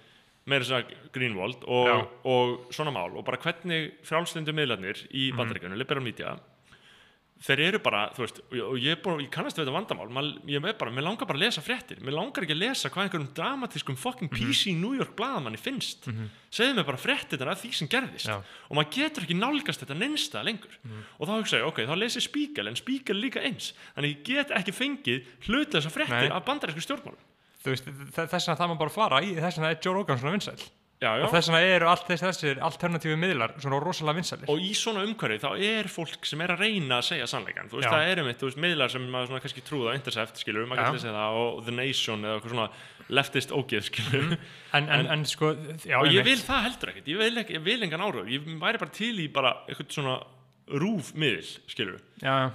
[0.44, 1.96] meira þess að Greenwald og, Já.
[2.30, 5.38] og svona mál og bara hvernig frjálslindu miðlarnir í Mhm.
[5.40, 6.34] bandaríkjunum, liberal media
[7.44, 10.64] þeir eru bara, þú veist, og, ég, bara, ég kannast við þetta vandamál, Mal, ég
[10.64, 13.32] er bara, mér langar bara að lesa fréttir, mér langar ekki að lesa hvað einhverjum
[13.36, 14.30] dramatískum fucking.
[14.32, 16.08] PC New York blaðamanni finnst,
[16.54, 18.30] segðu mér bara fréttir af því sem gerðist.
[18.30, 18.38] Já.
[18.70, 20.78] Og maður getur ekki nálgast þetta neinsta lengur.
[21.18, 24.24] Og þá hugsa ég, ok, þá lesi Spiegel en Spiegel er líka eins, þannig ég
[24.30, 26.32] get ekki fengið hlutlösa fréttir Nei.
[26.32, 27.20] af bandarísku stjórnmálum.
[27.64, 30.20] Þú veist, þess vegna það maður bara að fara í þess vegna er Joe Rogan
[30.20, 30.64] svona vinsæl
[31.02, 31.24] já, já.
[31.26, 34.50] og þess vegna eru allt þessi, þessir alternatífi miðlar svona rosalega vinsælir.
[34.52, 37.80] Og í svona umhverfi þá er fólk sem er að reyna að segja sannleikan þú
[37.80, 37.94] veist, Já.
[37.94, 40.98] það er einmitt, þú veist, miðlar sem maður svona kannski trúða Intercept, skilur, maður getur
[41.00, 42.68] lesið það og The Nation eða eitthvað svona
[43.18, 44.30] leftist ógeð, skilur
[44.78, 45.52] en, en, en, sko,
[45.84, 48.48] já, og ég vil það heldur ekkert, ég vil, ekki, ég vil engan áhrif ég
[48.62, 50.16] væri bara til í bara eitthvað svona
[50.80, 52.00] rúf miðl, skilur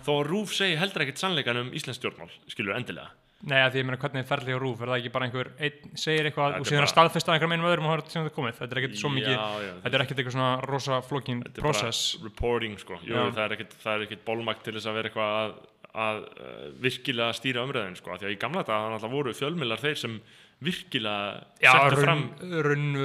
[0.05, 3.97] þó rúf segi heldur ekkert sannleikan um Íslands stjórnmál, skilur, endilega Nei, því ég meina
[4.01, 6.67] hvernig er ferli á rúf, er það ekki bara einhver einn segir eitthvað Þetta og
[6.67, 8.81] síðan bara- að staðfesta einhverjum einum öðrum og það er sem þetta komið, þetta er
[8.81, 12.01] ekkert svo mikið Já, já, þetta er ekkert eitthvað svona rosa flókin þetta er process.
[12.17, 12.99] bara reporting, sko.
[13.07, 15.55] Jú, það er ekkert, það er bólmakt til þess að vera eitthvað að,
[16.03, 19.83] að uh, virkilega stýra umræðin, sko, því að í gamla dag þannig að voru fjölmiðlar
[19.87, 20.19] þeir sem
[20.59, 22.25] virkilega settu fram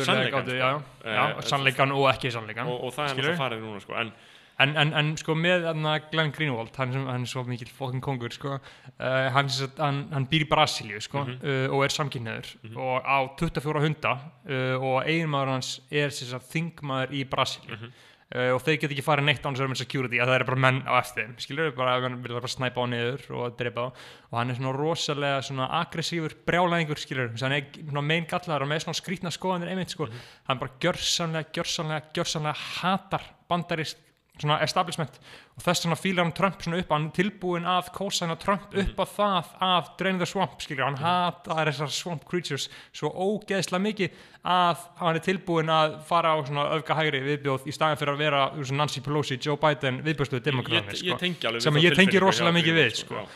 [0.03, 0.85] sannleikann, gátu, sko.
[1.07, 3.95] Eh, sannleikan og ekki sannleikan og, og það er náttúrulega farið núna, sko.
[4.03, 4.11] En
[4.59, 5.65] en, en, en sko með
[6.13, 10.27] Glenn Greenwald hann, sem, hann er svo mikill fokkin kongur sko, uh, hann, hann, hann
[10.31, 11.39] býr í Brasilíu sko, Mhm.
[11.43, 14.15] uh, og er samkynneður og á 24 hunda
[14.49, 17.75] uh, og eiginmaður hans er þingmaður í Brasilíu.
[17.79, 17.93] Mhm.
[18.35, 20.63] uh, og þeir get ekki farið neitt án vera með security að það eru bara
[20.65, 23.89] menn á eftir skilur bara, vil bara snæpa á niður og drepa á
[24.31, 28.27] og hann er svona rosalega svona aggressífur brjálæðingur skilur þess að hann er svona mein
[28.27, 30.09] gallar og með svona skrítna skoðanir einmitt sko,
[30.49, 33.99] hann bara gjörsamlega, gjörsamlega, gjörsamlega hatar bandarist
[34.41, 35.19] svona establishment.
[35.55, 38.99] Og þess vegna fílar hann Trump svona upp hann er tilbúin að kósa Trump upp
[38.99, 44.19] á það af Drain the Swamp skilur, hann hatar þessar swamp creatures svo ógeðslega mikið
[44.45, 48.23] að hann er tilbúin að fara á svona öfga hægri viðbjóð í staðin fyrir að
[48.25, 51.99] vera veist, Nancy Pelosi, Joe Biden viðbjóðsluðu ég, demokratið ég tengi alveg við sem ég
[52.01, 53.23] tengi rosalega mikið við sko.
[53.23, 53.27] já.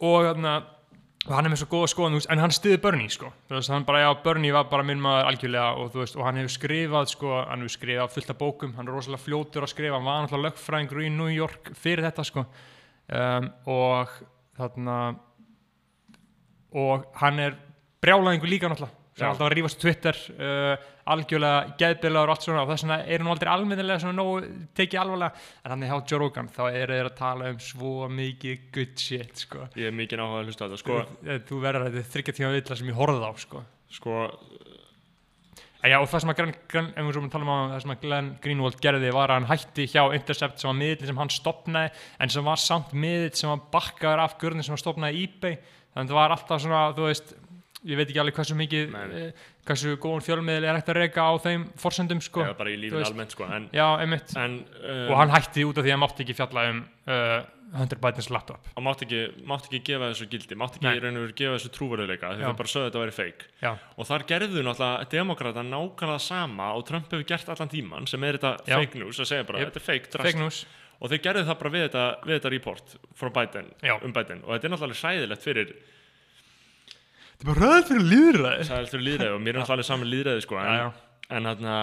[0.00, 0.54] og, þarna,
[1.30, 3.30] og hann er með svo góða skoðan veist, en hann stiði Bernie sko.
[3.52, 6.40] Veist, hann bara, já, Bernie var bara minn maður algjörlega og, þú veist, og hann
[6.40, 9.96] hefur skrifað sko, hann hefur skrifað fullt af bókum hann er rosalega fljótur að skrifa,
[9.96, 12.46] hann var náttúrulega lögfræðingur í New York fyrir þetta sko.
[13.20, 14.16] um, og
[14.58, 14.96] þarna
[16.80, 17.58] og hann er
[18.02, 22.62] brjálæðingur líka náttúrulega sem er alltaf að rífast Twitter uh, algjörlega geðbilaður og allt svona
[22.62, 26.12] og þess vegna eru nú aldrei almennilega svona nógu tekið alvarlega en hann er hjá
[26.12, 29.66] Joe Rogan þá eru þeir að tala um svo mikið good shit sko.
[29.74, 32.12] ég er mikið áhuga að hlusta á þetta sko, Eh, þú verður að þetta er
[32.14, 33.64] þryggja tíma villa sem ég horfði á sko.
[33.90, 34.16] sko
[35.80, 37.70] En Já, og það sem að Glenn, Glenn, ef við svo að tala um að
[37.72, 41.06] það sem að Glenn Greenwald gerði var að hann hætti hjá Intercept sem var miðl
[41.08, 44.82] sem hann stopnaði en sem var samt miðl sem var bakkaður af görðin sem hann
[44.82, 47.32] stopnaði eBay þannig að það var alltaf svona, þú veist
[47.88, 51.22] ég veit ekki alveg hversu mikið Nei, eh, hversu góðan fjölmiðl er hægt að reyka
[51.24, 52.42] á þeim forsendum sko.
[52.44, 55.78] eða bara í lífin almennt sko en, Já, einmitt en um, og hann hætti út
[55.80, 57.40] af því að hann mátti ekki fjalla um uh,
[57.70, 61.00] Hunter Bidens laptop hann mátti ekki, mátti ekki gefa þessu gildi mátti ekki Nei.
[61.04, 62.48] raun og veru gefa þessu trúverðuleika því Já.
[62.50, 66.72] þau bara sögðu þetta að vera feik Já, og þar gerðu náttúrulega demokrata nákvæmlega sama
[66.74, 68.76] og Trump hefur gert allan tíman sem er þetta Já.
[68.76, 69.70] fake news að segja bara Yep.
[69.70, 70.60] þetta er fake fake news
[71.00, 73.94] og þeir gerðu það bara við þetta, við þetta report frá Biden, Já.
[74.04, 75.72] um Biden og þetta er náttúrulega hræðilegt fyrir
[77.40, 80.10] Þetta er bara ræð fyrir líðræði sæðilegt fyrir líðræði og mér er náttúrulega alveg saman
[80.12, 81.02] líðræði sko, en,
[81.38, 81.76] en þarna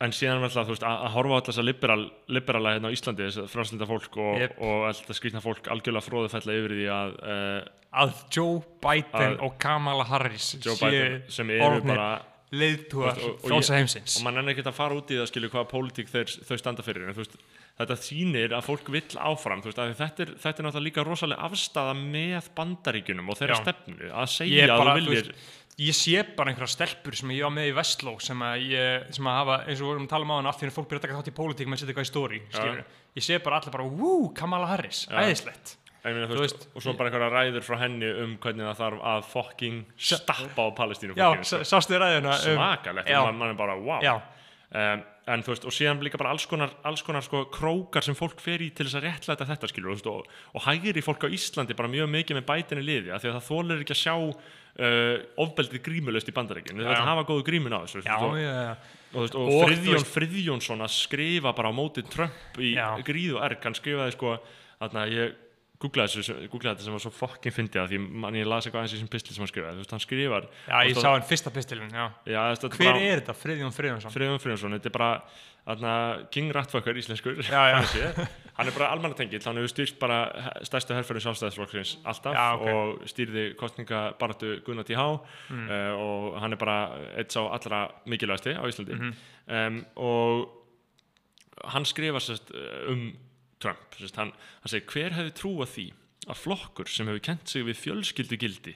[0.00, 2.94] en síðan verður þú veist að, að horfa á alltaf þessa liberal, liberala hérna á
[2.96, 4.54] Íslandi þess að fráslinda fólk og, Yep.
[4.64, 7.58] og alltaf skrýtna fólk algjörlega fróðu fella yfir því að uh,
[8.04, 12.08] að Joe Biden Að- og Kamala Harris Joe Biden sem eru bara
[12.50, 14.16] leiðtúar ég- heimsins.
[14.18, 17.06] og mann er ekkert að fara út í það skilju hvaða pólitík þau standa fyrir
[17.06, 17.36] en veist,
[17.78, 21.94] þetta þýnir að fólk vill áfram veist, þetta, er, þetta er náttúrulega líka rosalega afstafa
[21.94, 23.62] með bandaríkjunum og þeirra Já.
[23.62, 25.32] stefnu að segja er að bara, þú viljir
[25.80, 29.24] ég sé bara einhverja stelpur sem ég var með í Vestló sem að, ég, sem
[29.30, 30.90] að hafa, eins og við vorum að tala um á hann allt því að fólk
[30.90, 32.40] byrja að taka þátt í pólitík með að setja eitthvað í stóri
[33.16, 36.96] ég sé bara allir bara, wú, Kamala Harris æðislegt meina, þú Þú veist, og svo
[36.96, 41.28] bara einhverja ræður frá henni um hvernig það þarf að fucking stappa á Palestínu já,
[41.44, 44.22] s- sástu þið ræðina um, svakalegt og mann man er bara wow.
[44.70, 48.16] Um, en þú veist, og síðan líka bara alls konar, alls konar sko, krókar sem
[48.18, 51.28] fólk fer í til þess að réttlæta þetta skilur, veist, og, og hægri fólk á
[51.30, 54.14] Íslandi bara mjög mikið með bætinni liði af því að það þólir ekki að sjá
[54.20, 57.04] uh, ofbeldið grímulöst í þetta já.
[57.10, 58.56] hafa góðu grímun á þessu já, og, já,
[59.12, 62.72] og, og, Friðjón Friðjónsson að skrifa bara á móti Trump í
[63.06, 64.36] gríð og erg, hann skrifaði sko
[64.80, 65.38] þarna ég
[65.80, 68.98] googlaði þetta sem var svo fucking fyndið að því man, ég las eitthvað aðeins í
[68.98, 71.94] þessum pistil sem hann skrifaði, þú veist, hann skrifar já, ég sá hann fyrsta pistilin
[71.94, 72.04] já.
[72.28, 75.10] já, er hver bara- er þetta, Friðjón Friðjónsson Friðjón Friðjónsson, þetta er bara
[75.70, 75.94] þarna,
[76.34, 77.62] King Ratfucker íslenskur Já,
[78.60, 80.18] hann er bara almannatengill hann hefur stýrt bara
[80.68, 82.68] stærstu herfæri sjálfstæðisflokksins alltaf Já, ok.
[82.76, 85.04] og stýrði kostningabaratu Gunnar T.H.
[85.48, 85.64] Mm.
[85.68, 86.76] Uh, og hann er bara
[87.20, 89.14] eitt sá allra mikilvægasti á Íslandi Mhm.
[89.48, 90.56] um, og
[91.72, 92.52] hann skrifar sérst
[92.88, 93.10] um
[93.60, 95.86] Trump hann, hann segir, hver hefði trúað því
[96.30, 98.74] að flokkur sem hefur kent sig við fjölskyldugildi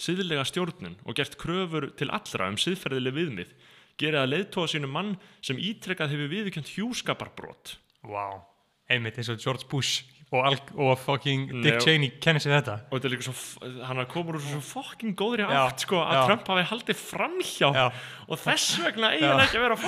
[0.00, 3.54] siðlega stjórnun og gert kröfur til allra um siðferðileg viðmið
[4.00, 8.40] gera að leiðtóa sínu mann sem ítrekkað hefur viðurkjönd hjúskaparbrot Wow.
[8.88, 12.76] Einmitt eins og George Bush og, og fucking Dick Cheney kennir sér þetta.
[12.86, 16.18] og þetta er líka svo, hann er komur úr svo fokkin góðri átt sko, að
[16.18, 16.20] já.
[16.28, 17.86] Trump hafi haldið framhjá Já.
[18.28, 19.78] og þess vegna eiginlega ekki að vera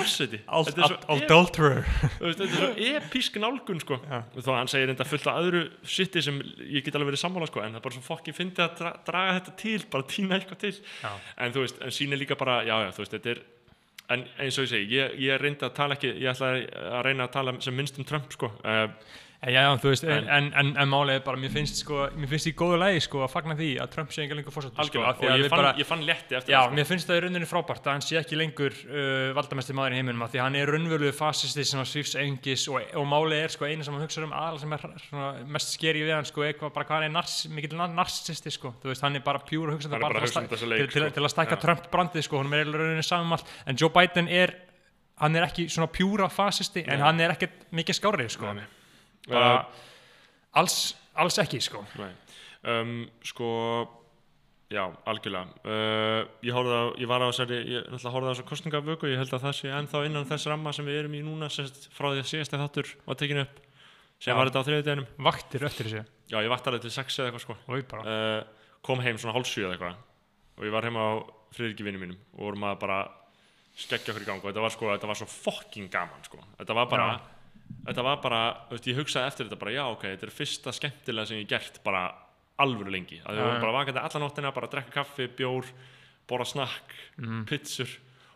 [0.83, 1.87] er svo, ep, adulterer.
[2.19, 4.01] þetta er svo episk nálgun sko.
[4.03, 5.63] þá hann segir þetta fullt af öðru
[5.95, 8.67] sitti sem ég get alveg verið sammála sko, en það er bara svo fokkin fyndið
[8.67, 11.11] að dra draga þetta til bara tína eitthvað til Já.
[11.39, 13.45] en þú veist, en sýnir líka bara já, já, þú veist, þetta er
[14.11, 17.27] en eins og ég segi, ég, ég reyndi að tala ekki ég ætla að reyna
[17.27, 18.49] að tala sem minnst um Trump sko.
[18.67, 18.89] uh,
[19.43, 22.47] Já, já, þú veist, en, En- en, en, er bara, mér finnst, sko, mér finnst
[22.47, 25.19] í góðu lagi, sko, að fagna því að Trump sé enga lengur fórsett, sko, algjörlega,
[25.19, 26.75] og að ég fann, bara, ég fann létti eftir já, það sko.
[26.77, 29.99] mér finnst það í rauninni frábært að hann sé ekki lengur uh, valdamesti maður í
[29.99, 33.39] heiminum, af því að hann er raunverulegu fasisti sem að svífs engis og, og málið
[33.41, 36.29] er, sko, einu sem hann hugsa um aðal sem er svona, mest skeri við hann,
[36.29, 39.25] sko, eitthvað, bara hvað hann er nars, mikill nar- narcissisti, sko, þú veist, hann er
[39.27, 42.23] bara pjúr hugsa Hann er bara að hugsa um til, að stækka Já.
[42.23, 44.55] Sko, hann er er,
[45.19, 48.82] hann er ekki svona pjúra fasisti, en hann er ekkert mikið skárið, sko, Nei, nei.
[49.29, 49.89] Bara, Uh,
[50.61, 50.77] alls,
[51.15, 51.83] alls ekki, sko.
[52.63, 53.49] Um, sko
[54.73, 55.47] já, algjörlega.
[55.65, 59.35] Uh, ég, á, ég var á þessari ég náttúrulega horfði á þessari kostningavöku ég held
[59.35, 62.23] að það sé ennþá innan þess ramma sem við erum í núna sérst, frá því
[62.23, 63.59] að síðasta þáttur var tekinu upp
[64.23, 64.37] sem Já.
[64.39, 66.03] var þetta á þriðudeginum vaktir eftir þessu.
[66.31, 67.57] Já, ég vart alveg til sex eða eitthvað sko.
[67.99, 69.99] Uh, kom heim svona hálfsjö eða eitthvað.
[70.57, 71.11] Og ég var heima á
[71.53, 72.99] friðriki vinnum mínum og vorum að bara
[73.75, 74.41] skeggja okkur í gang.
[74.41, 77.07] Og þetta var sko, þetta var svo fucking gaman sko, þetta var bara
[77.85, 81.25] þetta var bara, veist, ég hugsaði eftir þetta bara, já, ok, þetta er fyrsta skemmtilega
[81.27, 82.03] sem ég gert bara
[82.63, 83.59] alvöru lengi að við já.
[83.61, 85.65] bara vakandi alla nóttina, bara að drekka kaffi, bjór
[86.29, 87.45] borða snakk, Mhm.
[87.45, 87.89] pizzur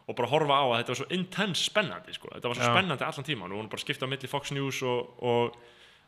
[0.08, 2.74] og bara horfa á að þetta var svo intense spennandi sko, þetta var svo Já.
[2.74, 5.58] spennandi allan tíman og við vorum bara að skipta á milli Fox News og, og,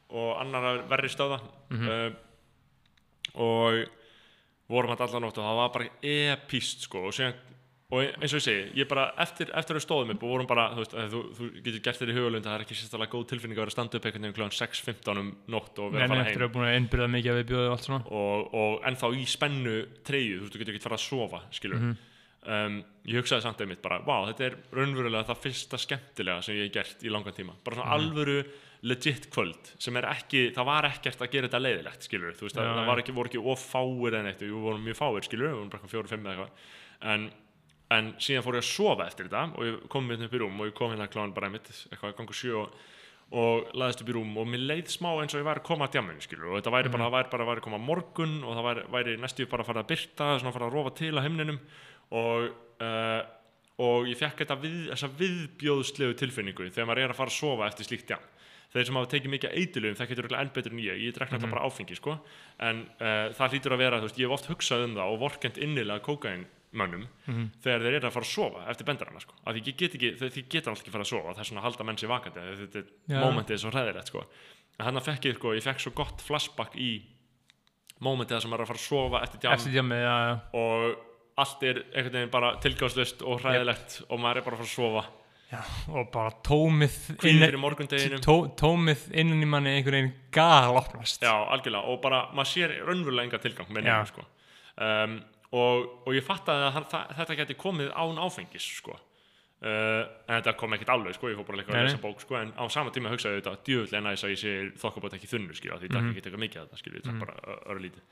[0.10, 1.40] og annar verri stöða
[1.70, 1.88] Mhm.
[1.88, 2.12] uh,
[3.36, 3.88] og
[4.70, 7.36] vorum hann allan nótt og það var bara epíst sko og, síðan,
[7.90, 10.68] og eins og ég segi, ég bara eftir, eftir að stóðum upp og vorum bara,
[10.76, 13.26] þú veist, þú, þú getur gert þér í hugulund að það er ekki sérstaklega góð
[13.32, 16.14] tilfinning að vera að standa upp einhvern veginn kljóðan 6.15 um nótt og vera að
[16.14, 16.50] Nei, fara eftir heim.
[16.50, 19.76] að búin að innbyrða mikið að við bjóðum allt svona og, og ennþá í spennu
[20.06, 21.90] treyju, þú veist, þú getur ekki fara að sofa skilur
[22.48, 26.68] um, ég hugsaði samt einmitt bara, vá, þetta er raunverulega það fyrsta skemmtilega sem ég
[26.70, 27.56] hef gert í langan tíma.
[27.66, 28.40] Bara svona alvöru
[28.90, 32.60] legit kvöld sem er ekki, það var ekkert að gera þetta leiðilegt skilur, þú veist,
[32.60, 35.58] Já, það, ekki, voru ekki of fáir en eitt, við vorum mjög fáir skilur, við
[35.58, 36.70] vorum bara fjóri, fimm eða eitthvað.
[37.14, 37.26] En,
[37.96, 40.62] en síðan fór ég að sofa eftir þetta og ég kom mér upp í rúm
[40.62, 42.80] og ég kom hérna kláðan bara einmitt, eitthvað gangu sjö og
[43.30, 45.86] og laðist upp í rúm og mér leið smá eins og ég væri að koma
[45.86, 48.40] að djamminu skilur og þetta væri bara, það væri bara að væri að koma morgun
[48.42, 50.94] og það væri, væri næstu bara að fara að byrta svona að fara að rofa
[50.98, 51.60] til á heimninum
[52.18, 52.48] og,
[52.88, 53.22] uh,
[53.86, 57.70] og ég fekk þetta við, þessa viðbjóðslegu tilfinningu þegar maður er að fara að sofa
[57.70, 58.26] eftir slíkt jam
[58.74, 61.54] þeir sem hafa tekið mikið eitilum það getur enn betur en ég, ég drekna þetta
[61.54, 62.18] bara áfengi sko.
[62.66, 65.62] en uh, það hlýtur að vera, veist, ég hef oft hugsað um það og vorkend
[65.62, 67.06] innilega kókain mönnum
[67.64, 69.34] þegar þeir eru að fara að sofa eftir bendarana sko.
[69.46, 71.68] af því get ekki, þeir, geta alltaf ekki fara að sofa það er svona að
[71.70, 73.16] halda menn sér vakandi þetta Já.
[73.18, 74.24] er momentið er svo hræðilegt sko.
[74.80, 76.92] en hann fekk ég, sko, ég fekk svo gott flashback í
[78.06, 81.06] momentið þar sem er að fara að sofa eftir djam Eftir djamið, já, já og
[81.40, 84.76] allt er einhvern veginn bara tilgáðslust og hræðilegt og maður er bara að fara að
[84.76, 85.06] sofa
[85.98, 90.78] og bara tómið kvíðið inn- fyrir morgundeginum tó, tómið innan í manni einhvern veginn gal
[90.78, 94.28] opnast Já, algjörlega, og bara, maður sér raunverulega enga tilgang með nefnum, sko.
[94.78, 95.16] Um,
[95.56, 98.98] og, og ég fattaði að hann, það, þetta geti komið án áfengis, sko.
[99.60, 102.38] Uh, en þetta kom ekkert alveg, sko, ég fór bara líka að lesa bók, sko,
[102.40, 105.58] en á sama tíma hugsaði ég þetta djöfulega næs að ég sé þokkabót ekki þunnu,
[105.58, 108.06] því ég drakk ekki eitthvað mikið að þetta, skilja, ég drakk bara öru lítið.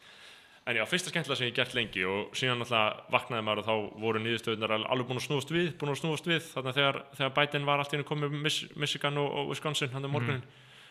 [0.67, 4.01] En já, fyrsta skemmtilega sem ég gert lengi og síðan alltaf vaknaði maður og þá
[4.03, 7.31] voru nýðustöðunar alveg búin að snúast við, búin að snúast við, þannig að þegar, þegar
[7.37, 10.43] Biden var allt í hennu komið Miss, Michigan og, og Wisconsin hann um morgunin,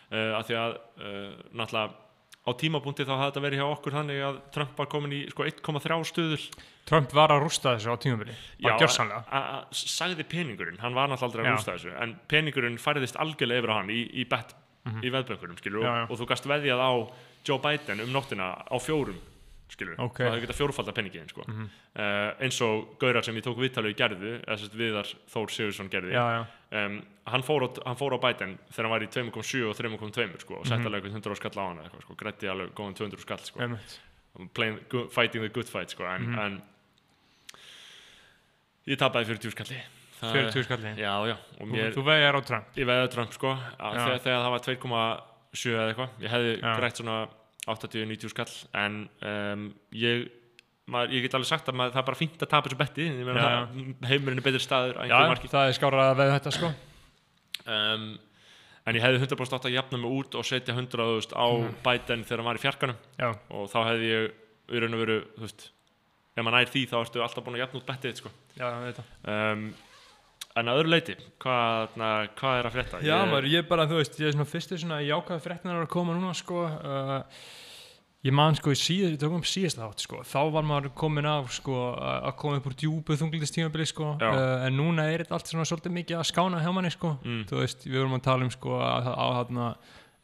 [0.09, 2.06] uh, að því að uh, náttúrulega
[2.47, 5.43] á tímabúndi þá hafði þetta verið hjá okkur þannig að Trump var komin í sko
[5.43, 6.45] 1,3 stuðul
[6.87, 9.23] Trump var að rústa þessu á tímabili bara gjörsanlega
[9.75, 13.77] sagði peningurinn, hann var náttúrulega aldrei að rústa þessu en peningurinn færðist algjörlega yfir á
[13.81, 14.55] hann í, í, í skilur,
[14.87, 15.83] Mhm.
[15.83, 16.03] Já, já.
[16.07, 16.91] og, og þú gast veðjað á
[17.43, 19.17] Joe Biden um nóttina á fjórum
[19.69, 20.17] skilur, Ok.
[20.23, 21.41] það hefði getað fjórfaldar peningin sko.
[21.47, 24.31] uh, eins og Gaurar sem ég tók viðtalið í gerðu,
[24.77, 28.83] Viðar Þór Sigursson gerði Já, já, um, hann, fór á, hann fór á Biden þegar
[28.87, 30.67] hann var í 2,7 og 3,2 sko, og Mhm.
[30.67, 33.59] sett alveg einhvern 100 skall á hann eitthvað, sko, grætti alveg góðan 200 skall sko.
[33.59, 33.99] einmitt
[34.53, 36.39] Playing, good, fighting the good fight sko, en, Mhm.
[36.39, 36.61] en
[38.87, 39.79] ég tapaði 40 skalli
[40.17, 43.51] Það- 40 skalli já, já, Þú, mér, þú vegar á Trump ég veði Trump sko
[43.53, 46.75] að þegar, þegar það var 2,7 eða eitthvað ég hefði Já.
[46.79, 47.17] grætt svona
[47.73, 50.27] 80-90 skall en um, ég
[50.87, 53.07] maður, ég get alveg sagt að maður, það er bara fínt að tapa þessu betti
[54.07, 56.73] heimurinn er betri staður að Já, það er skárað að veða þetta sko.
[57.67, 58.05] Um,
[58.87, 61.47] en ég hefði 100% átt að jafna mig út og setja 100.000 á
[61.83, 63.01] Biden þegar hann var í fjarkanum.
[63.19, 64.29] Já, og þá hefði ég
[64.67, 65.67] og veru, þú veist
[66.37, 68.31] ef maður nær því þá ertu alltaf búin að jafna út bettið sko.
[68.59, 68.67] já,
[69.33, 69.67] um,
[70.59, 72.99] en að öðru leiti hvað, na, hvað er að frétta?
[73.05, 75.89] Já, Ég- maður, ég bara, þú veist, ég er svona fyrstu svona jákvæða fréttinar að
[75.93, 77.21] koma núna, sko uh,
[78.25, 81.51] ég man, sko, í síð, ég tókum síðast þátt, sko, þá var maður komin af,
[81.55, 85.51] sko, að að koma upp úr djúpu þunglindistímabili, sko, uh, en núna er þetta allt
[85.53, 87.45] svona svolítið mikið að skána hjá manni, sko, Mm.
[87.47, 89.69] þú veist, við vorum að tala um, sko, að á þarna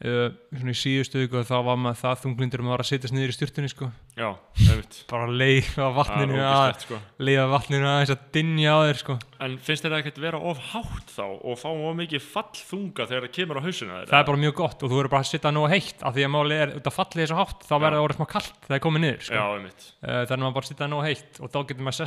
[0.03, 3.15] uh, svona í síðustu viku þá var maður það þunglindur um að var að setjast
[3.15, 4.27] niður í styrtunni, sko, Já,
[4.67, 6.99] einmitt bara leiða vatninu Það að, ógeðslegt, sko.
[7.27, 10.41] leiða vatninu að þess að dinja á þér, sko En finnst þér það ekkert vera
[10.51, 14.11] of hátt þá og fá of mikið fallþunga þegar það kemur á hausuna þér?
[14.11, 16.27] það er bara mjög gott og þú verður bara að setja nógu heitt af því
[16.27, 18.83] að máli er, þetta fallið þessu hátt þá verður það orðið smá kallt þegar það
[18.87, 19.33] komið niður sko.
[19.33, 21.51] Já, uh, þannig að maður bara setja nógu heitt og
[21.83, 21.99] maður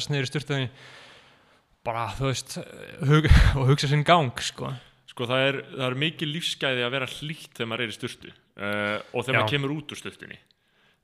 [3.59, 4.73] og hugsa sinn gang sko.
[5.17, 8.29] Sko það er, það er mikið lífsgæði að vera hlýtt þegar maður er í sturtu
[8.29, 9.39] uh, og þegar Já.
[9.39, 10.37] maður kemur út úr sturtunni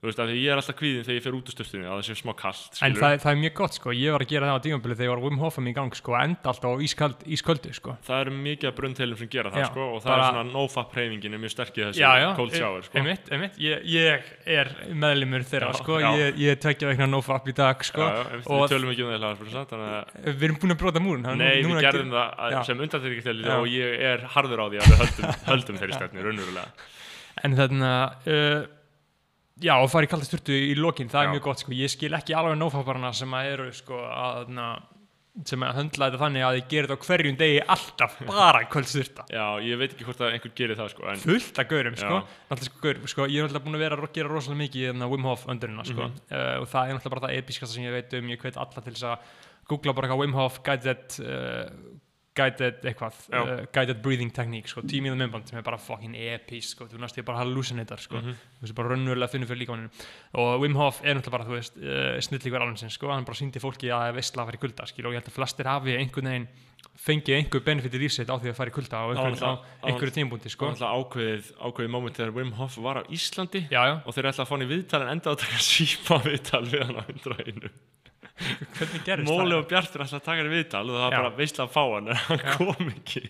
[0.03, 1.93] Þú veist, af því ég er alltaf kvíðin þegar ég fer út úr sturtunni að
[1.95, 3.93] það sé smá kallt, en skilur það, það er mjög gott, sko.
[3.95, 6.15] ég var að gera það á dímabili þegar ég var Wim Hofum í gang sko,
[6.19, 7.95] enda alltaf á ískald, ísköldu sko.
[8.03, 10.51] Það eru mikið af brunnteilum sem gera það, Já, sko og það bara- er svona
[10.51, 13.55] no-fap hreyfingin er mjög sterkið þessi já, já, cold shower, sko einmitt, einmitt.
[13.63, 14.27] Ég, ég
[14.59, 15.99] er meðlimur þeirra Já, sko.
[16.03, 16.11] já.
[16.19, 18.03] ég, ég tekja vegna nofap í dag sko.
[18.03, 20.03] Já, já, einmitt, við tölum ekki um hlaðarspursa, þannig að
[22.19, 22.59] að að, Já.
[22.59, 23.55] Já.
[24.03, 24.19] er
[26.27, 26.67] að
[27.43, 27.55] En
[28.27, 28.82] uh,
[29.61, 31.27] Já, og fara í kalda sturtu í lokin Það Já.
[31.27, 34.69] er mjög gott, sko, ég skil ekki alveg nófabarna sem að eru, sko, að na,
[35.45, 38.89] sem að höndla þetta þannig að ég gerir þetta á hverjum degi alltaf bara kvöld
[38.89, 39.27] sturta.
[39.29, 42.19] Já, ég veit ekki hvort að einhver gerir það, sko en, fullt af gaurum, sko,
[42.49, 44.87] náttúrulega sko, gaur, sko ég er náttúrulega búin að vera að gera rosalega mikið í
[44.89, 46.09] þarna Wim Hof öndurina, sko.
[46.09, 46.23] Mhm.
[46.33, 48.33] uh, og það er náttúrulega bara það episkasta sem ég veit um.
[48.33, 49.33] Ég hvet alla til þess að
[49.69, 51.69] googla bara eitthvað Wim Hof guided uh,
[52.33, 56.73] guided eitthvað, uh, guided breathing technique, sko, tímið og myndband sem er bara fucking episk,
[56.73, 58.33] sko, þú næst ég bara hallucinator, sko, Mhm.
[58.57, 59.89] þú veist, bara raunverulega finnur fyrir líkamaninu
[60.41, 63.61] og Wim Hof er náttúrulega bara, þú veist, uh, snillíkur alveg sko, hann bara síndi
[63.61, 65.65] fólki að það er veistla að fara í kulda, skil, og ég held að flestir
[65.69, 66.47] hafi einhvern veginn
[66.99, 70.49] fengið einhver benefit í lífsitt á því að fara í kulda á á einhverju tímbúndi,
[70.49, 70.73] sko sko.
[70.73, 74.43] náttúrulega ákveðið, ákveðið moment þegar Wim Hof var á Íslandi Já, já, og þeir ætla
[74.43, 77.69] að fá hann í viðtal en enda að taka síma viðtal við hann á 101
[78.77, 79.59] hvernig gerist Móli það?
[79.59, 81.83] og Bjartur ætla að taka hann í viðtal og það var bara veistlega að fá
[81.93, 83.23] hann en hann kom ekki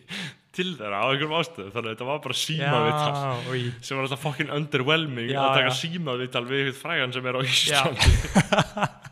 [0.54, 3.13] til þeirra á einhverjum ástöðu þannig að þetta var bara síma viðtal
[3.58, 5.78] Já, sem var alltaf fucking underwhelming Já, að taka já.
[5.82, 7.42] síma viðtal við eitthvað frægan sem er á.
[7.44, 8.10] Íslandi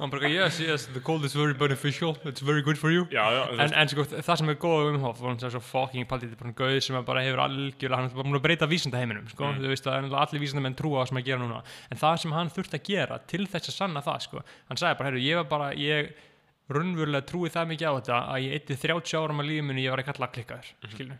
[0.00, 3.04] Hann bara, yes, yes, the cold is very beneficial, it's very good for you.
[3.12, 3.24] Já,
[3.58, 6.48] En, en sko, það sem er góð um Hof, hann er svo fucking paldið, bara
[6.48, 9.60] hann gauð sem bara hefur algjörlega, hann er bara búin að breyta vísindaheiminum, sko, Mm.
[9.60, 11.60] þú veist að allir vísindamenn trúa á það sem að gera núna,
[11.90, 14.98] en það sem hann þurfti að gera til þess að sanna það, sko, hann sagði
[14.98, 15.24] bara, heyrðu,
[16.70, 19.40] ég var bara, ég raunverulega trúi það mikið á þetta að ég eitti 30 árum
[19.42, 21.18] að lífið minni, ég var ekki alltaf klikkaður, mm.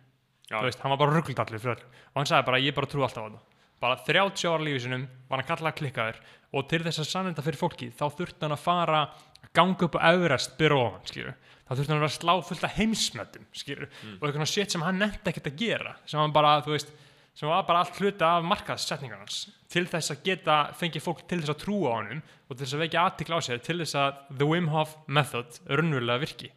[0.50, 0.58] Já.
[0.58, 3.28] þú veist, hann var bara ruggldallur og hann sagði bara, ég bara trú alltaf á
[3.28, 3.42] þetta,
[3.80, 7.46] bara 30 ára lífið sinum var hann kallað klikkaður og til þess að sanna þetta
[7.46, 11.34] fyrir fólki þá þurfti hann að fara að ganga upp á Everest byrja ofan,
[11.66, 14.82] þá þurfti hann að vera að slá fullt af heimsmöndum skilur, og eitthvað shit sem
[14.82, 16.90] hann nefndi ekkert að gera sem hann bara, þú veist
[17.40, 19.36] sem var bara allt hluta af markaðssetningarnas
[19.72, 22.76] til þess að geta fengið fólk til þess að trúa á honum og til þess
[22.76, 26.50] að vekja aðtikla á sér til þess að the Wim Hof method raunverulega virki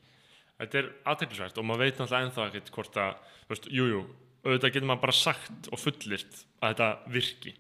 [0.59, 3.15] Þetta er aðteklisvært og maður veit náttúrulega ennþá ekkert hvort að,
[3.47, 4.01] þú veist, jú, jú,
[4.45, 7.53] auðvitað getur maður bara sagt og fullirt að þetta virki.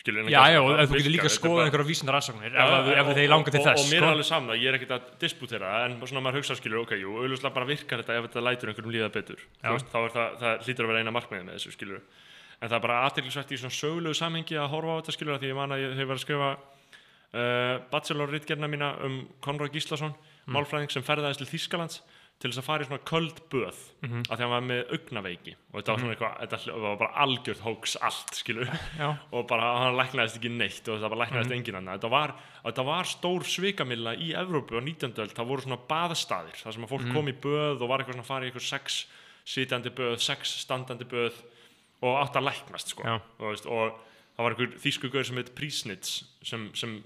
[0.00, 3.08] Skilur, Já, já, og þú getur líka að skoða einhverja vísindar Já, ef, ef, ef
[3.10, 4.06] og- þeir langar til og- þess Og mér sko.
[4.06, 7.10] er alveg saman, ég er ekkert að disputera en svona maður hugsa skilur, ok, jú,
[7.18, 9.40] auðvitað bara virkar þetta ef þetta lætur einhverjum líða betur.
[9.66, 12.00] Veist, þá er það, það hlýtur að vera eina markmiðið með þessu, skilur.
[12.62, 15.50] En það er bara aðteklisvært í svona sögulegu samhengi að horfa á þetta, skilur, því
[15.52, 16.50] ég man að ég hef verið að skrifa
[17.36, 20.14] uh, bachelor-ritgerna mína um Konrad Gíslason,
[20.46, 20.54] Mm.
[20.54, 21.96] málfræðing sem ferðaðist til Þýskalands
[22.38, 23.74] til þess að fara í svona köld böð
[24.06, 24.20] Mhm.
[24.30, 27.14] af því að hann var með augnaveiki og þetta var svona eitthvað, þetta var bara
[27.24, 28.68] algjörð hóks allt, skilur
[29.32, 31.58] og bara hann læknaðist ekki neitt og það bara læknaðist Mhm.
[31.58, 35.18] enginn annað þetta var, þetta var stór svikamilla í Evrópu á 19.
[35.18, 36.94] öld, það voru svona baðstaðir þar sem að Mhm.
[36.94, 39.06] fólk kom í böð og var eitthvað svona að fara í eitthvað sex
[39.44, 41.32] sitjandi böð, sex standandi böð
[42.02, 43.02] og átt að læknast sko.
[43.40, 43.94] Veist, og
[44.36, 46.98] það var einhver þýsku gaur sem heit Prísnitz sem, sem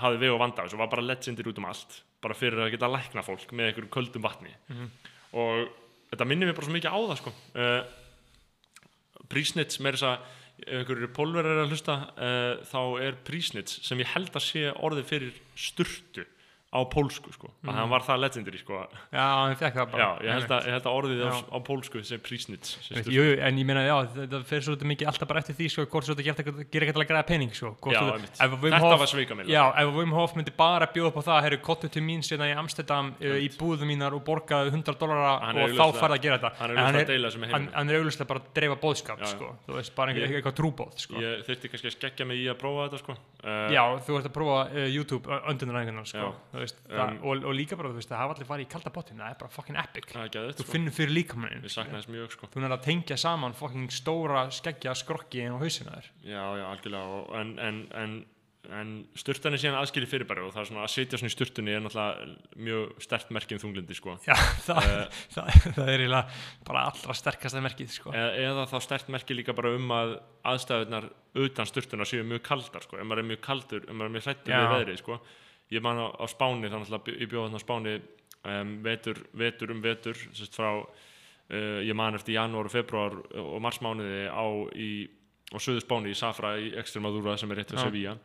[0.00, 2.88] hafði veg og vanda og var bara legendir út um allt bara fyrir að geta
[2.90, 4.88] lækna fólk með einhverju köldum vatni Mhm.
[5.32, 5.68] og
[6.10, 7.32] þetta minnir mér bara svo mikið á það sko.
[7.54, 7.82] uh,
[9.28, 10.18] Prísnitz með þess að
[10.58, 14.64] ef einhverjur pólver er að hlusta uh, þá er Prísnitz sem ég held að sé
[14.74, 16.24] orðið fyrir sturtu
[16.68, 17.70] á pólsku sko, mm.
[17.72, 20.02] hann var það legendary sko, já, hann fekk það bara.
[20.02, 23.64] Já, ég held að, ég held að orðið á, á pólsku sem prísnits en ég
[23.64, 26.84] meina, já, þetta fer svolítið mikið alltaf bara eftir því, sko, hvort svo þetta gera
[26.84, 27.72] eitthvað að græða pening, sko.
[27.88, 28.02] Já,
[28.68, 29.48] Þetta var svikamilla.
[29.48, 32.52] Já, ef Wim Hof myndi bara bjóða upp á það, herru, kottu til mín síðan
[32.52, 36.24] í Amsterdam uh, í búðum mínar og borgaði 100 dollara Hann og þá farði að
[36.26, 36.52] gera þetta.
[36.60, 37.76] hann er En augljóslega að deila þessu með hann, heiminum.
[37.78, 39.48] hann auglustlega bara að dreifa bóðskap, sko.
[39.64, 40.92] Þú veist, bara eitthvað trúbóð,
[46.58, 48.22] að að uh, að uh, veist, Um, það, og, og líka bara, þú veist, það
[48.22, 50.08] hafa allir farið í kalda bottin, það er bara fucking epic.
[50.14, 52.48] Er Þú sko, finnur fyrir líkamannin sko.
[52.54, 56.10] Þú nær að tengja saman fucking stóra skeggja skrokki inn á hausina þér.
[56.26, 58.16] Já, já, algjörlega og, en, en, en,
[58.78, 61.72] en sturtan er síðan aðskilið fyrirbæri og það er svona að sitja svona í sturtunni
[61.72, 62.26] er náttúrulega
[62.68, 64.16] mjög stert merkjum þunglindi sko.
[64.26, 64.34] Já,
[64.68, 65.20] það, Eh.
[65.36, 66.04] það, það er
[66.68, 68.12] bara allra sterkasta merkið sko.
[68.12, 70.16] eða, eða þá stert merki líka bara um að
[70.52, 74.16] aðstæðunar utan sturtuna séu mjög kaldar sko, ef maður er mjög kaldur, ef maður er
[74.16, 75.18] mjög hrættur við veðrið sko,
[75.74, 79.74] ég man á, á Spáni þannig að ég bjóð þarna á Spáni um, vetur, vetur
[79.74, 84.90] um vetur sérst frá, uh, ég man eftir janúar og februar og marsmánuði á í,
[85.52, 87.82] á söðu Spáni í Safra í Extremadura sem er rétt Já.
[87.84, 88.18] Sevilla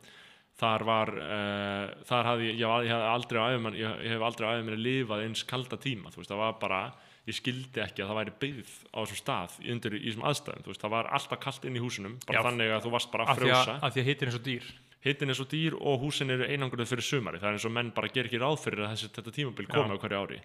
[0.59, 4.53] þar var uh, þar hafði ég, ég, hef aldrei á æfum ég, hef aldrei á
[4.53, 6.83] æfum minni lifað eins kalda tíma þú veist, það var bara
[7.23, 10.73] ég skildi ekki að það væri byggð á þessum stað undir, í þessum aðstæðum, þú
[10.73, 12.45] veist, það var alltaf kallt inn í húsunum, bara Já.
[12.49, 14.41] þannig að þú varst bara af að að, frjósa að því að hittin er svo
[14.43, 14.67] dýr
[15.03, 17.91] hittin er svo dýr og húsin eru einangruð fyrir sumari, það er eins og menn
[17.95, 20.39] bara ger ekki ráð fyrir að þessi, þetta tímabil komi á hverju ári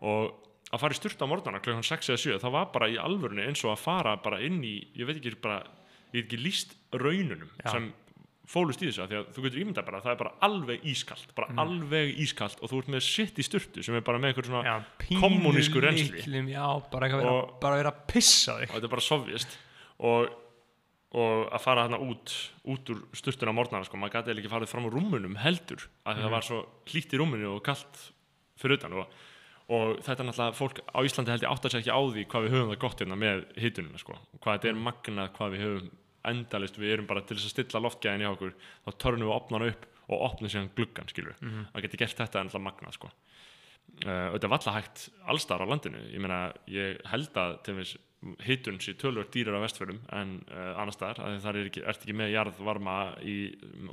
[0.00, 0.34] og
[0.72, 3.46] að fara í styrta á morgnana klukkan 6 eða 7, það var bara í alvörunni
[3.48, 5.62] eins og að fara bara inn í, ég veit ekki bara,
[6.12, 7.70] ég veit ekki líst raununum Já.
[7.72, 7.88] sem
[8.48, 10.84] fólust í þessu af því að þú getur ímyndað bara að það er bara alveg
[10.88, 11.58] ískalt bara Mm.
[11.64, 14.84] alveg ískalt og þú ert með sitt í styrtu sem er bara með einhver svona
[15.20, 16.16] kommunísku reynslu.
[16.16, 19.56] litlum, já, bara eitthvað bara vera að pissa þig og þetta er bara sovjist
[20.00, 20.30] og,
[21.16, 22.34] og að fara þarna út
[22.68, 26.16] út úr sturtuna á morgnana sko, maður gæti ekki farið fram á rúmunum heldur af
[26.18, 26.58] því það var svo
[26.90, 28.02] hlýtt í rúmunu og kallt
[28.60, 29.06] fyrir utan og,
[29.72, 32.44] og þetta er náttúrulega fólk á Íslandi held ég áttar sér ekki á því hvað
[32.44, 35.88] við höfum það gott hérna með hitununa sko, hvað þetta er magnað hvað við höfum
[36.28, 38.52] endalist, við erum bara til þess að stilla loftgæðin í okkur,
[38.84, 41.66] þá törnum við opnana upp og opnum síðan gluggan, skilur Mhm.
[41.72, 43.08] að geti gert þetta er náttúrulega magnað sko.
[44.04, 46.00] Uh, þetta er valla hægt allstar á landinu.
[46.12, 47.96] Ég meina, ég held að til þess
[48.42, 52.02] hitun sé tölvöld dýrar á vestfjörðum en uh, annar staðar, að það er ekki, ert
[52.02, 53.36] ekki með jarðvarma í,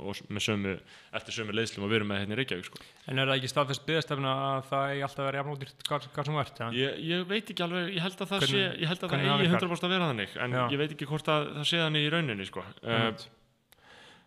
[0.02, 0.72] og sömu,
[1.14, 2.82] eftir sömu leiðslum og við erum með hérna í Reykjavík sko.
[3.06, 6.70] en er það ekki staðfest byggðastefna að það er alltaf vera jafnóttýrt hvað sem ja?
[6.80, 9.22] ég, ég veit ekki alveg, ég held að það Hvernig- sé ég held að það
[9.22, 9.62] eigi virkar?
[9.62, 10.62] 100% að vera þannig en Já.
[10.74, 12.66] ég veit ekki hvort að það sé þannig í rauninni sko.
[12.82, 13.10] uh,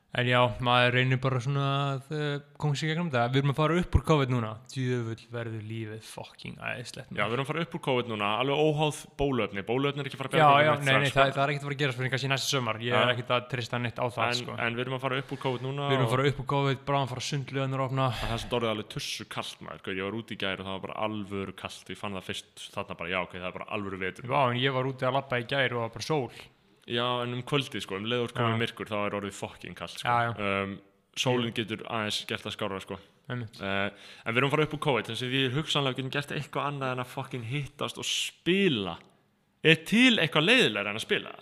[0.10, 3.30] en já, maður reynir bara svona að uh, koma sér gegnum þetta.
[3.30, 4.52] Við erum að fara upp úr COVID núna.
[4.74, 8.28] Djöfull verður lífið fucking æðislegt já, við erum að fara upp úr COVID núna.
[8.42, 11.10] Alveg óháð bólöfni, bólöfni er ekki að fara að já, bjarga já, okkur nei, nei,
[11.10, 13.00] strax, það, það er ekkert að fara að gerast fyrir kannski næsta sömar ég er
[13.00, 13.14] Já.
[13.14, 14.52] ekkert að trista neitt á það en, sko.
[14.58, 16.50] en við erum að fara upp úr COVID núna við erum að fara upp úr
[16.54, 18.06] COVID, bráðan fara sundluðanur opna.
[18.20, 20.76] Það er orðið alveg tussu kallt maður Gauð, ég var úti í gæri og það
[20.76, 23.36] var bara alvöru kallt ég fann það fyrst þarna bara já ok
[26.90, 29.38] það Já, en að það um kvöldið sko um leiður komið myrkur þá er orðið
[29.38, 30.10] fokking kallt sko.
[30.10, 30.64] Já, já.
[30.64, 30.76] Um,
[31.20, 33.00] sólinn getur aðeins gert það skára sko.
[33.30, 33.60] Einmitt.
[33.62, 33.92] uh,
[34.26, 36.70] en við erum að fara upp úr COVID þess að við hugsanlega getum gert eitthvað
[36.72, 38.96] annað en að fokking hittast og spila
[39.62, 41.34] er til eitthvað leiðilega en að spila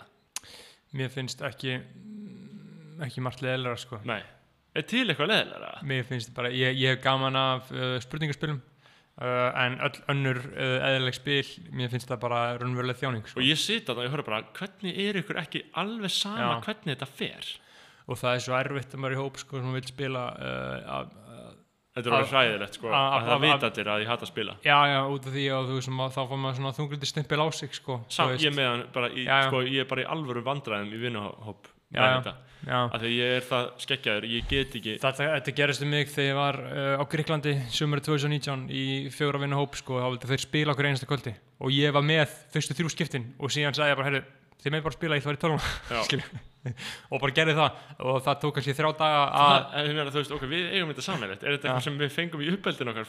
[0.98, 1.78] Mér finnst ekki
[3.06, 4.02] ekki margt leðilega sko.
[4.04, 4.20] nei
[4.76, 8.60] er til eitthvað leiðilega Mér finnst bara, ég, ég hef gaman af uh, spurningaspilum
[9.20, 11.44] uh, en öll önnur uh, eðlileg spil
[11.74, 13.40] mér finnst það bara raunveruleg þjáning sko.
[13.42, 16.60] og ég sita það og ég horf bara hvernig er ykkur ekki alveg sama Já.
[16.68, 17.52] hvernig þetta fer
[18.08, 21.08] og það er svo erfitt að maður í hóp sko, sem vil spila uh,
[21.98, 24.22] Þetta er alveg hræðilegt sko, að- að að- það að- vita allir að ég hata
[24.22, 27.08] að spila já, já, út af því að þú veist, þá fór maður svona þunglindi
[27.10, 28.44] stimpil á sig sko, þú Sam, veist.
[28.46, 29.48] ég, með hann bara í, Já, já.
[29.48, 32.34] Sko, ég er bara í alvöru vandræðum í vinnuhóp Já,
[32.68, 32.80] já.
[32.84, 36.28] af því ég er það skeggjaður, ég get ekki Þetta, þetta gerist um mig þegar
[36.28, 38.84] ég var uh, á Gríklandi sumari 2019 í
[39.14, 41.32] fjóra vinna hóp sko, þá vildi þeir spila okkur einasta kvöldi
[41.64, 44.22] og ég var með fyrstu þrjú skiptin og síðan sagði ég bara, herru,
[44.60, 45.58] þið með bara spila ég ætla að vera
[45.98, 46.04] í.
[46.10, 46.46] Skilju.
[47.12, 50.64] og bara gerði það og það tók kannski þrjá daga að þú veist, ok, við
[50.74, 51.70] eigum þetta samanlegt er þetta Já.
[51.70, 53.06] eitthvað sem við fengum í uppeldin okkar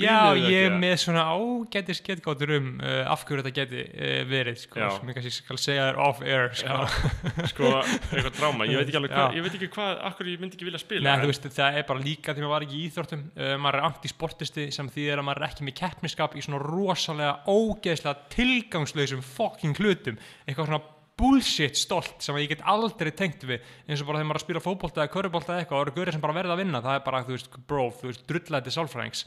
[0.00, 4.60] Já, ég er með svona ágætis getgáttur um uh, af hverju þetta geti uh, verið
[4.62, 6.80] sko, sem ég kannski skal segja þér off-air sko.
[6.80, 7.52] það?
[7.52, 10.58] sko, eitthvað dráma, ég veit ekki alveg hvað ég veit ekki hvað, akkur ég myndi
[10.58, 13.24] ekki vilja spila Nei, veist, það er bara líka því maður var ekki í íþróttum
[13.28, 17.38] uh, maður er antisportisti sem þýðir að maður er ekki með keppniskap í svona rosalega
[17.46, 20.84] ógeðslega tilgangslausum fucking hlutum eitthvað svona
[21.16, 24.60] bullshit stolt sem ég get aldrei tengt við eins og bara þegar maður að spila
[24.64, 27.04] fótbolta eða körubólta eða eitthvað og eru görið sem bara verða að vinna það er
[27.06, 29.22] bara, þú veist, bro, þú veist, drullæti sálfræðings.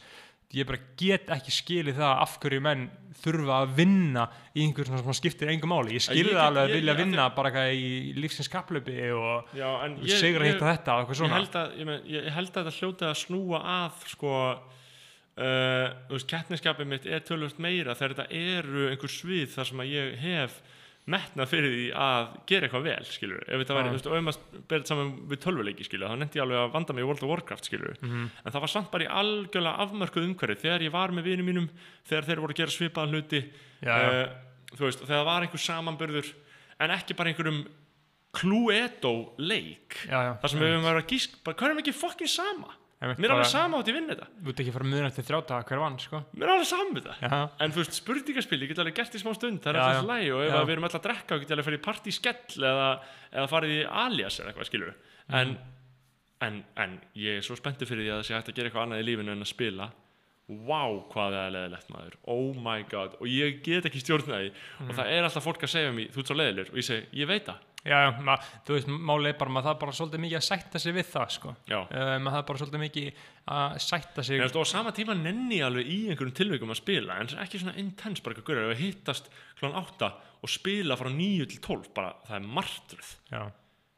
[0.49, 2.87] Ég bara get ekki skilið það af hverju menn
[3.21, 4.23] þurfa að vinna
[4.57, 5.93] í einhver svona sem skiptir engum máli.
[5.93, 8.95] Ég Ég get- það alveg að ég- vilja ég- vinna bara eitthvað í lífsins kaplöpi
[9.13, 9.69] og Já,
[10.09, 11.37] sigra ég, hitt og þetta og eitthvað ég, svona.
[11.37, 14.33] held að, ég, men, ég held að þetta hljóti að snúa að sko
[15.37, 20.17] uh, keppniskapið mitt er tölvöld meira þegar þetta eru einhver svið þar sem að ég
[20.23, 20.61] hef
[21.13, 24.23] metnað fyrir því að gera eitthvað vel, skilur ef þetta væri, þú veist, og ef
[24.27, 27.23] maður berið saman við tölvuleiki, skilur, þá nefndi ég alveg að vanda mig í World
[27.25, 28.29] of Warcraft, skilur, Mhm.
[28.45, 31.69] en það var samt bara í algjörlega afmörkuð umhverfi þegar ég var með vinum mínum,
[32.07, 33.41] þegar þeir voru að gera svipaðan hluti.
[33.81, 34.09] Já, já.
[34.11, 34.29] eh,
[34.75, 36.33] þú veist, þegar það var einhver samanburður
[36.79, 37.65] en ekki bara einhverjum
[38.31, 42.29] Cluedo leik Já, þar sem við höfum verið að gísk bara, hvað er ekki fokkin
[42.29, 44.25] sama mér er alveg sama átt ég vinn þetta.
[44.43, 46.19] Þú ert ekki að fara mjög nætti þrjáta hver vann, sko.
[46.35, 47.21] mér er alveg sama það.
[47.23, 49.61] Já, en þú veist, spurningaspil, ég get alveg gert í smá stund.
[49.63, 50.09] Það er alltaf já.
[50.11, 52.11] læg og ef að við erum alltaf að drekka og get alveg farið í partí
[52.11, 52.89] skell eða,
[53.31, 54.93] eða farið í alias eða eitthvað, skilur
[55.29, 55.57] en, Mhm.
[56.41, 58.85] en, en ég er svo spenntur fyrir því að það sé hægt að gera eitthvað
[58.87, 59.89] annað í lífinu en að spila.
[60.49, 62.13] Wow, hvað það er leðilegt maður.
[62.25, 64.89] Oh my god, og ég get ekki stjórnaði Mhm.
[67.79, 68.35] Að já, já ma,
[68.67, 71.35] þú veist, málið er bara, maður það bara svolítið mikið að sætta sig við það,
[71.35, 71.53] sko.
[71.69, 73.21] Uh, maður það bara svolítið mikið
[73.55, 74.43] að sætta sig.
[74.49, 78.35] Og sama tíma nenni alveg í einhverjum tilvikum að spila en ekki svona intense bara
[78.35, 80.11] eitthvað við hittast klán 8
[80.43, 83.15] og spila frá 9 til 12 bara það er martröð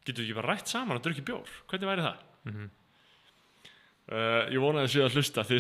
[0.06, 2.22] getur við ekki bara rætt saman og drukkið bjór hvernig væri það?
[2.50, 2.70] Mhm.
[4.12, 5.60] Uh, ég vonaði að séu að hlusta því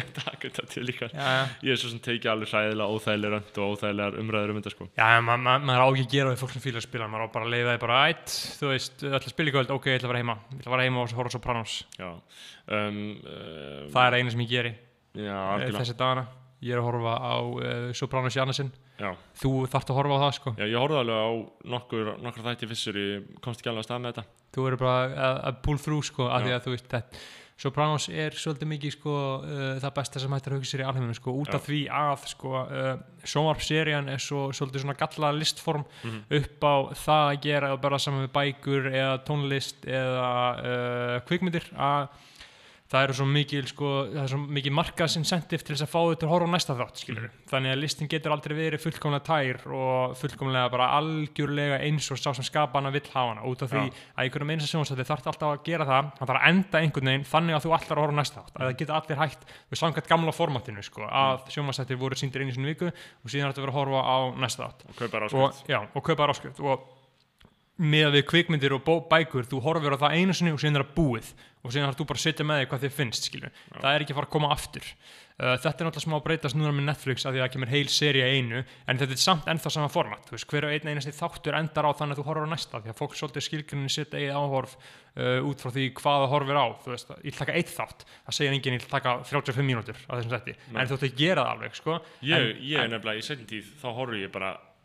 [0.00, 1.42] að taka þetta til líka já, já.
[1.68, 4.88] ég er svo sem tekið alveg hræðilega óþægilega rönd og óþægilegar umræður um þetta sko.
[4.96, 7.28] Já, ma ma maður á ekki að gera við fólk sem fílar að spila, maður
[7.30, 9.90] á bara að leiða því bara ætt, þú veist, ætla að spila í kvöld, ok,
[9.92, 12.10] ég ætla að vera heima, ég ætla að vera heima og horfa á Sopranos, já
[12.10, 14.74] um, uh, það er eina sem ég geri
[15.16, 16.26] já, eh, þessi dagana,
[16.64, 19.10] ég er að horfa á uh, Sopranos Jannesson, já.
[19.38, 21.30] þú þarft að horfa á það sko, já, ég horfði alveg á
[21.76, 24.42] nokkur, nokkur þætti fyrstur ég komst ekki alveg að stað með þetta.
[24.56, 27.24] Þú eru bara að, pull through sko, af því að þú veist, þetta,
[27.56, 31.14] Sopranos er svolítið mikið sko, uh, það besta sem hættir að hugsa sér í alheiminu
[31.16, 32.90] sko, út af því að sko, uh,
[33.24, 36.20] sjónvarpserían er svo, svolítið svona galla listform Mhm.
[36.40, 40.30] upp á það að gera bara saman við bækur eða tónlist eða
[40.60, 42.08] uh, kvikmyndir að
[42.90, 46.16] það eru svo mikil sko, það er svo mikil markaðsincentive til þess að fá þau
[46.16, 49.62] til að horfa á næsta þátt skilur þannig að listin getur aldrei verið fullkomlega tær
[49.76, 53.46] og fullkomlega bara algjörlega eins og sá sem skapa hana vill hafa hana.
[53.46, 53.92] Út af því Já.
[54.16, 57.10] að einhverjum eins og sjónvarsætti þarf alltaf að gera það hann þarf að enda einhvern
[57.12, 58.56] veginn þannig að þú allar að horfa á næsta þátt.
[58.56, 62.54] Að það geta allir hægt við samkvæmt gamla formatinu sko að sjónvarsættir voru síndir einu
[62.54, 64.80] sinni í viku og síðan ætti að vera að horfa á næsta þátt.
[64.86, 66.86] Og og, já, og
[67.76, 70.96] með við kvikmyndir og bækur þú horfir á það einu sinni og síðan er það
[70.96, 71.30] búið.
[71.66, 73.30] Og síðan þarf þú bara að setja með þig hvað þið finnst
[73.76, 74.90] það er ekki að fara að koma aftur.
[75.36, 77.68] Uh, þetta er náttúrulega smá að breytast núna með Netflix að því að það kemur
[77.74, 80.30] heil seri einu en þetta er samt ennþá sama format.
[80.32, 82.92] Veist, hver og einn einasti þáttur endar á þannig að þú horfir á næsta því
[82.92, 86.66] að fólk svolítið skilgrinni setja eigið áhorf uh, út frá því hvað það horfir á.
[86.86, 88.06] Veist, ég taka eitt þátt.
[88.22, 91.44] Það segir enginn ég taka 35 mínútur á þessum setti en þú ætti að gera
[91.44, 91.98] það alveg sko.
[92.22, 93.20] ég, en, ég en, nefnilega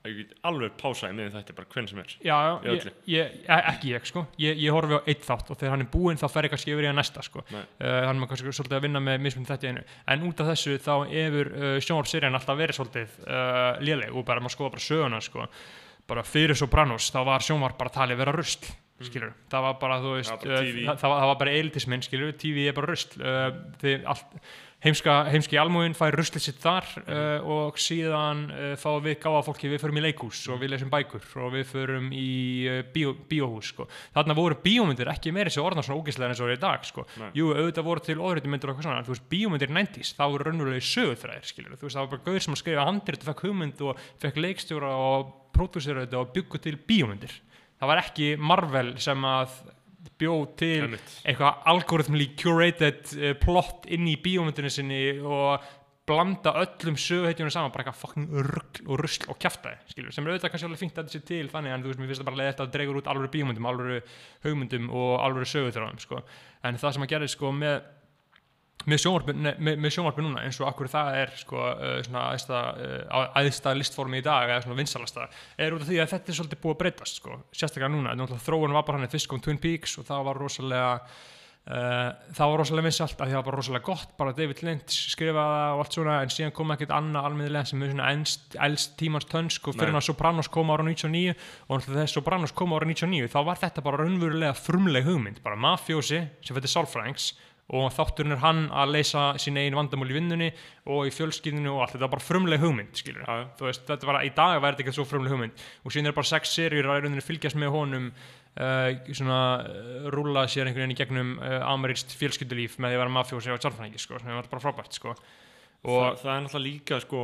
[0.01, 2.13] alveg pásaði með þetta bara hvern sem er.
[2.25, 4.23] Já, já, ég, ég, e- ekki ég sko.
[4.41, 6.73] Ég, ég horfi á eitt þátt og þegar hann er búinn þá fer ég kannski
[6.73, 7.43] yfir í að næsta sko.
[7.51, 7.61] Uh,
[8.07, 9.85] hann er kannski svolítið að vinna með mismunum þetta einu.
[10.15, 14.41] En út af þessu þá hefur uh, sjónvarpserían alltaf verið svolítið uh, léleg og bara
[14.41, 15.49] maður skoða bara söguna sko.
[16.09, 20.11] Bara fyrir Sopranos þá var sjónvarp bara talið vera rusl skilur, það var bara þú
[20.13, 23.47] veist Já, bara það, það, var, það var bara elitismin skilur, TV er bara uh,
[23.81, 24.35] þið allt
[24.81, 29.69] heimska, heimski almúin fær ruslið sitt þar uh, og síðan uh, fáum við gáða fólki,
[29.71, 32.31] við förum í leikhús og við lesum bækur og við förum í
[32.69, 33.87] uh, bíó, bíóhús sko.
[34.15, 36.87] þarna voru bíómyndir ekki meiri sem orðnar svona ógæslega eins og það er í dag
[36.87, 37.05] sko.
[37.37, 40.49] Jú, auðvitað voru til óhritumyndir og eitthvað svona en þú veist, bíómyndir 90s, það voru
[40.49, 43.45] raunverulega sögutræðir skilur, þú veist, það var bara gauður sem að skrifa handrit og fekk
[43.47, 47.37] hugmynd og fekk leikstjóra og pródúsera þetta og byggu til bíómyndir.
[47.81, 49.55] Það var ekki Marvel sem að
[50.21, 55.69] bjó til eitthvað algoritmli curated uh, plott inn í bíómyndinu sinni og
[56.09, 60.53] blanda öllum söguheitjunum saman bara eitthvað fucking rugl og rusl og skilur, sem er auðvitað
[60.53, 62.39] kannski alveg fínt að þetta sé til þannig en þú veist, mér finnst það bara
[62.41, 63.99] leið þetta að dregur út alvöru bíómyndum, alvöru
[64.45, 66.23] hugmyndum og alvöru söguþráðum sko.
[66.63, 67.77] en það sem að gera sko með
[68.89, 71.65] með sjónvarpi, núna eins og akkur það er sko,
[72.01, 72.61] æðsta,
[73.09, 75.27] uh, æðsta listformi í dag eða svona vinsalasta
[75.57, 77.37] er út af því að þetta er svolítið búið að breytast sko.
[77.51, 80.89] sérstaklega núna, þróun var bara hann fyrst kom Twin Peaks og það var rosalega
[81.61, 84.13] Uh, það var rosalega vinsalt að því það var bara rosalega gott.
[84.17, 87.83] Bara David Lynch skrifaði það og allt svona en síðan kom ekkert annað almennilega sem
[87.85, 88.07] er svona
[88.65, 91.35] elst, tímans tönsk og fyrir að Sopranos kom ára 99
[91.69, 95.43] og þegar Sopranos kom ára 99 þá var þetta bara raunverulega frumleg hugmynd.
[95.45, 97.29] Bara mafjósi sem fyrir sálfræðings
[97.71, 100.49] og þátturinn er hann að leysa sín einu vandamál í vinnunni
[100.91, 101.95] og í fjölskyldinu og allt.
[101.95, 103.45] Þetta var bara frumleg hugmynd skilur já.
[103.59, 105.65] þú veist, þetta var í dag væri þetta ekki svo frumleg hugmynd.
[105.85, 110.47] Og síðan er bara sex serjur að rauninni fylgjast með honum uh, svona uh, rúla
[110.51, 114.03] sér einhvern veginn í gegnum uh, amerískt fjölskyldulíf með því að vera mafjósi og sálfræðingi
[114.03, 115.15] sko, sem var bara frábært sko.
[115.15, 115.23] Og
[115.81, 117.21] og það, það er náttúrulega líka sko,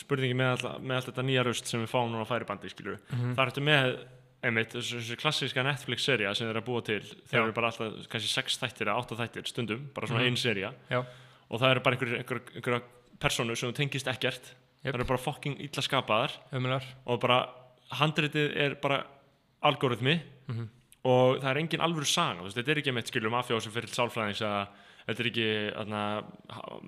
[0.00, 3.02] spurningi með, all, með allt þetta nýja röst sem við fáum núna á færibandi skilur.
[3.10, 3.90] Það ertu með
[4.44, 8.28] einmitt, þessu, klassíska Netflix-serja sem þeir eru að búa til þeir eru bara alltaf kannski
[8.30, 10.26] sex þættir eða átta þættir stundum bara svona Mhm.
[10.26, 11.00] ein serja já,
[11.50, 12.82] og það eru bara einhverjir einhver, einhver
[13.20, 14.52] persónu sem tengist ekkert
[14.84, 14.92] Jep.
[14.92, 17.48] það eru bara fucking illa skapaðar umlar og bara
[17.92, 19.04] handritið er bara
[19.62, 20.68] algoritmi Mhm.
[21.04, 22.04] og það er engin alvöru
[22.44, 24.68] veist, þetta er ekki meitt skilur mafjó sem fyrir sálfræðings að
[25.08, 25.48] þetta er ekki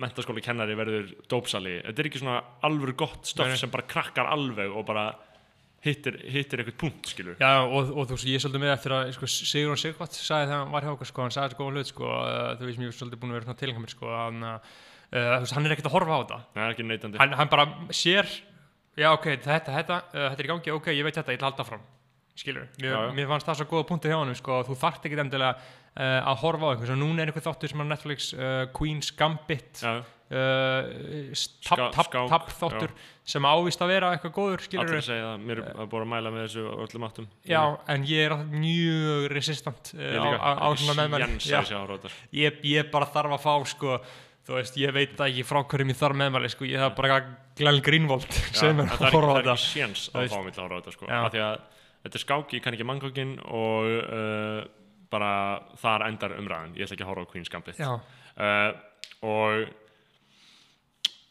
[0.01, 3.57] mentaskóli kennari verður dópsali þetta er ekki svona alvöru gott nei.
[3.57, 5.15] sem bara krakkar alveg og bara
[5.87, 8.95] hittir, hittir eitthvað punkt skilur Já, og, og þú veist, ég er svolítið með eftir
[8.97, 11.75] að sko, Sigurðan Sigvart sagði þegar hann var hjá okkur sko, hann sagði þessu góða
[11.77, 12.13] hlut, sko,
[12.61, 14.77] þú veist, ég er svolítið búin að vera svona tilhengar sko, hann, uh,
[15.41, 16.39] veist, hann er ekkert að horfa á þetta.
[16.57, 17.21] Það er ekki neitandi.
[17.23, 18.33] Hann, hann bara sér
[18.97, 21.51] já, ok, þetta, þetta, uh, þetta er í gangi, ok, ég veit þetta, ég ætla
[21.51, 21.87] að halda fram
[22.37, 23.13] skilur, mér, Já, já.
[23.17, 26.43] mér fannst það svo góða punkti hjá hann sko, þú þarft ekki endilega uh, að
[26.43, 29.81] horfa á einhvers og núna er einhver þáttur sem er Netflix uh, Queen's Gambit.
[29.81, 32.93] Já, uh, Ská- tapp tap, skák, tap þáttur
[33.27, 36.45] sem ávist að vera eitthvað góður allir segja það, mér er búin að mæla með
[36.47, 37.27] þessu öllum áttum.
[37.47, 37.63] Já,
[37.95, 42.17] en ég er mjög resistant ég á, svona með mér Jens Já, að sjá rótar
[42.39, 43.97] ég, ég bara þarf að fá sko,
[44.47, 46.99] þú veist, ég veit það ekki frá hverjum ég þarf með mér sko, ég þarf
[47.01, 47.19] bara
[47.57, 49.57] Glenn Greenwald sem er að horfa á ekki, það er þetta.
[49.57, 51.07] ekki séns að fá mig til að horfa á þetta sko.
[51.17, 51.57] Af því að
[52.07, 54.71] þetta er skák, ég kann ekki manngókin og
[55.11, 55.33] bara
[55.81, 57.81] þar endar umræðan, ég ætla ekki að horfa á Queen's Gambit.
[59.27, 59.67] Og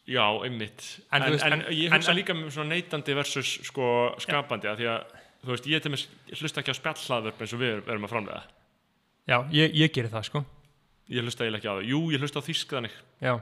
[0.07, 0.85] já, einmitt.
[1.11, 3.87] En en, veist, en, ég hugsa en- líka svona neytandi versus sko
[4.21, 5.05] skapandi því að
[5.45, 8.43] þú veist, ég, mér, ég hlusta ekki á spjallhlaðvörp eins og við erum að framlega
[9.29, 10.43] já ég, ég gerir það sko.
[11.09, 12.95] Ég hlusta eiginlega ekki á það, jú, ég hlusta á þýsk þannig.
[13.21, 13.33] Já,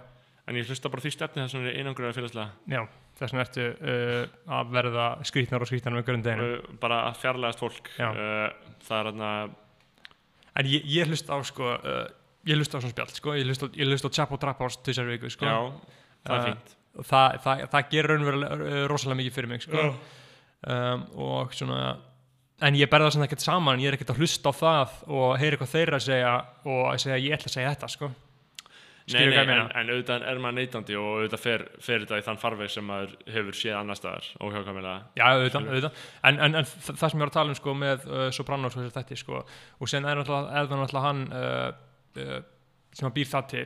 [0.47, 2.82] en ég hlusta bara því stefni þess að einangur að félagslega já,
[3.20, 4.26] þess vegna ertu uh,
[4.59, 7.91] að verða skrýtnar og skrýtnar með grunn deginu uh, bara að fjarlægast fólk.
[7.99, 8.49] Uh,
[8.84, 9.32] það er þarna
[10.53, 11.72] En ég, ég hlusta á sko
[12.45, 15.32] ég hlusta á svona spjall sko, ég hlusta, á- á Chapo Trap House tvisar viku
[15.32, 15.47] sko.
[15.47, 15.55] Já,
[16.28, 16.74] það er fínt.
[16.93, 19.86] Og það, það, það gerir raunverulega uh, rosalega mikið fyrir mig sko.
[20.74, 21.84] um, og svona
[22.63, 25.57] en ég berða svona ekkert saman, ég er ekkert að hlusta á það og heyra
[25.57, 26.36] eitthvað þeirra að segja
[26.69, 28.11] og að segja ég ætla að segja þetta sko.
[29.03, 32.24] Nei, nei, hvað en, en auðvitað er maður neytandi og auðvitað fer, fer þetta í
[32.24, 35.01] þann farveg sem maður hefur séð annar staðar óhjákvæmilega.
[35.19, 35.97] Já, auðvitað, auðvitað.
[36.30, 38.78] En, en, en þa- það sem ég var að tala um sko, með uh, Sopranos
[38.80, 39.41] og þætti sko,
[39.84, 41.67] og sen er náttúrulega, það hann uh,
[42.24, 42.38] uh,
[42.95, 43.65] sem að býr það til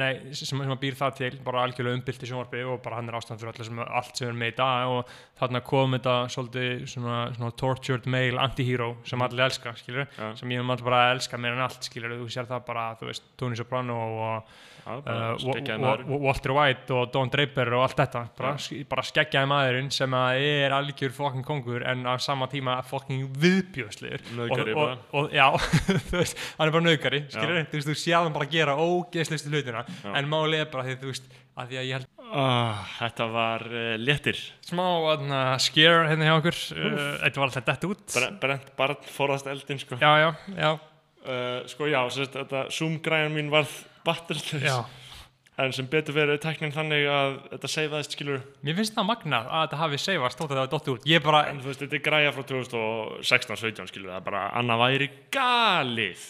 [0.00, 3.10] nei, sem, sem að býr það til bara algjörlega umbylt í sjónvarpi og bara hann
[3.10, 6.14] er ástand fyrir allir sem, allt sem er með í dag og þarna kom þetta
[6.34, 10.30] svolítið svona, svona tortured male anti-hero sem allir elska, skilur Já.
[10.40, 13.28] sem ég mann bara elska meira en allt, skilur þú sér það bara, þú veist,
[13.38, 14.54] Tony Soprano og
[14.84, 15.80] Uh.
[15.80, 18.24] Wa- Walter White og Don Draper og allt þetta.
[18.36, 18.56] Bara,
[18.90, 24.26] bara skeggjaði maðurinn sem að er algjör fokking kongur en á sama tíma fokking viðbjöðslegur
[24.36, 24.98] Nauðgari og, bara.
[25.16, 25.46] og, já,
[26.20, 26.84] veist, hann er bara
[27.32, 29.86] skilur, þú veist, þú séð hann bara gera ógeðslistu hlutina.
[30.12, 33.64] En málið er bara því, þú veist, að því að ég held ah, Þetta var
[33.70, 34.40] uh, léttir.
[34.68, 36.60] Smá aðna, scare hérna hjá okkur.
[36.74, 38.04] Uh, þetta var alltaf dett út.
[38.18, 40.70] Bre- Brent barn forðast eldin sko, já, já, já,
[41.24, 43.72] uh, sko já þetta Zoom-græjan mín varð
[44.06, 44.76] batterslaus já.
[45.54, 49.60] En sem betur verið tæknin þannig að þetta seifaðist skilur mér finnst það magnað að
[49.68, 51.04] þetta hafi seifast þótt að það var dott út.
[51.22, 55.08] Bara, en þú veist, þetta er græja frá 2016-17 skilur það er bara annað væri
[55.36, 56.24] galið.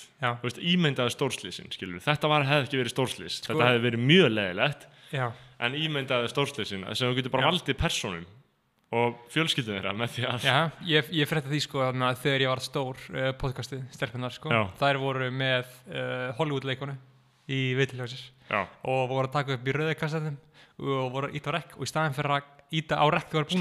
[0.45, 4.29] Veist, ímyndaði stórslýsin skilur þetta var, hefði ekki verið stórslýs Sko- þetta hefði verið mjög
[4.37, 5.27] leðilegt já.
[5.65, 8.29] en ímyndaði stórslýsin sem þú getur bara valdið personum
[8.95, 12.53] og fjölskyldum þeirra með því að Já, ég, ég frétta því sko þarna, þegar ég
[12.53, 13.83] var stór uh, podcastið,
[17.51, 20.37] í vitiljóðsir já, og voru að taka upp í rauðikassetum
[20.85, 23.53] og voru að íta á rekk og í staðin fyrir að íta á rekk og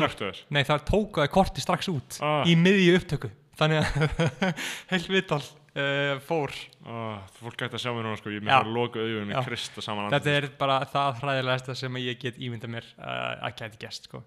[0.49, 2.41] Nei, það tókuði korti strax út Ah.
[2.47, 3.29] í miðju upptöku.
[3.59, 4.23] Þannig að
[4.91, 6.53] heilt vital uh, fór.
[6.89, 9.43] Oh, fólk gæti að sjá mér núna sko, ég með að loka auðvunni Já.
[9.45, 13.83] krista saman Þetta er bara það hræðilegasta sem ég get ímynda mér uh, að gæti
[13.85, 14.23] gest sko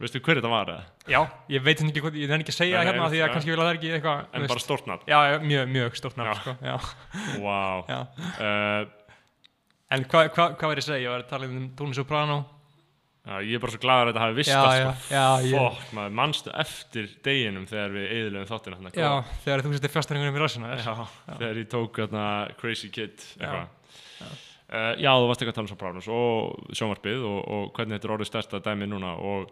[0.00, 0.84] veistu hver þetta var eða?
[1.10, 1.18] Já,
[1.52, 3.52] ég veit ekki hvað, ég nefn ekki að segja Nei, hérna nei, því að kannski
[3.52, 4.66] vil það ekki eitthvað en bara veist.
[4.66, 6.76] stórt nafn Já, já, mjög, mjög stórt nafn Já.
[6.78, 7.84] sko wow.
[7.90, 8.80] já uh,
[9.90, 11.04] En hvað hva, hva var ég að segja?
[11.04, 12.38] Ég var að tala um Tony Soprano
[13.26, 15.64] já, ég er bara svo gladur að þetta hafi vist já, sko.
[15.64, 20.38] Fokk, maður mannstu eftir deginum þegar við eðlum þáttina þarna, Já, þegar þú settir fjastaringunum
[20.38, 20.94] í rassina já,
[21.26, 22.28] þegar ég tók þarna
[22.60, 23.68] Crazy Kid eitthvað
[24.20, 24.30] Já.
[24.70, 28.06] Uh, já, þú varst ekki að tala um Sopranos og sjónvarpið og, og hvernig þetta
[28.06, 29.48] er orðið stærsta dæmi núna og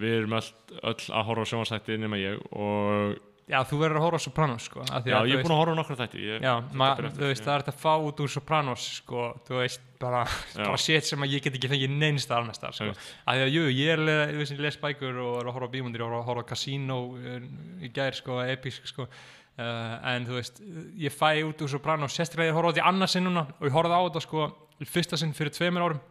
[0.00, 0.50] við erum öll,
[0.82, 3.14] öll að horfa á sjónvarsætti nema ég og
[3.44, 5.80] Já, þú verður að horfa á Sopranos sko já, ég er búin að horfa á
[5.80, 8.06] nokkra þætti ég, Já, þetta ma, byrja aftur, þú veist, það er þetta að fá
[8.08, 10.22] út úr Sopranos sko, þú veist, bara,
[10.56, 12.94] bara shit sem að ég get ekki fengið neins þar annars þar, sko.
[12.94, 15.68] Af því að, jú, ég er, þú veist, ég les bækur og er að horfa
[15.68, 17.36] á bímundir, er að horfa á Casino uh,
[17.84, 20.64] í gær, sko, episk, sko, uh, en þú veist,
[21.04, 23.76] ég fæ út úr Sopranos, sérstaklega ég horfa á því annars sinn núna og ég
[23.76, 24.48] horfði á þetta, sko,
[24.88, 26.02] fyrsta sinn fyrir tveimur árum,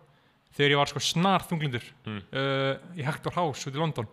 [0.58, 2.20] þegar ég var, sko, snar þunglindur Mm.
[2.34, 4.08] uh, í Hector House út í London.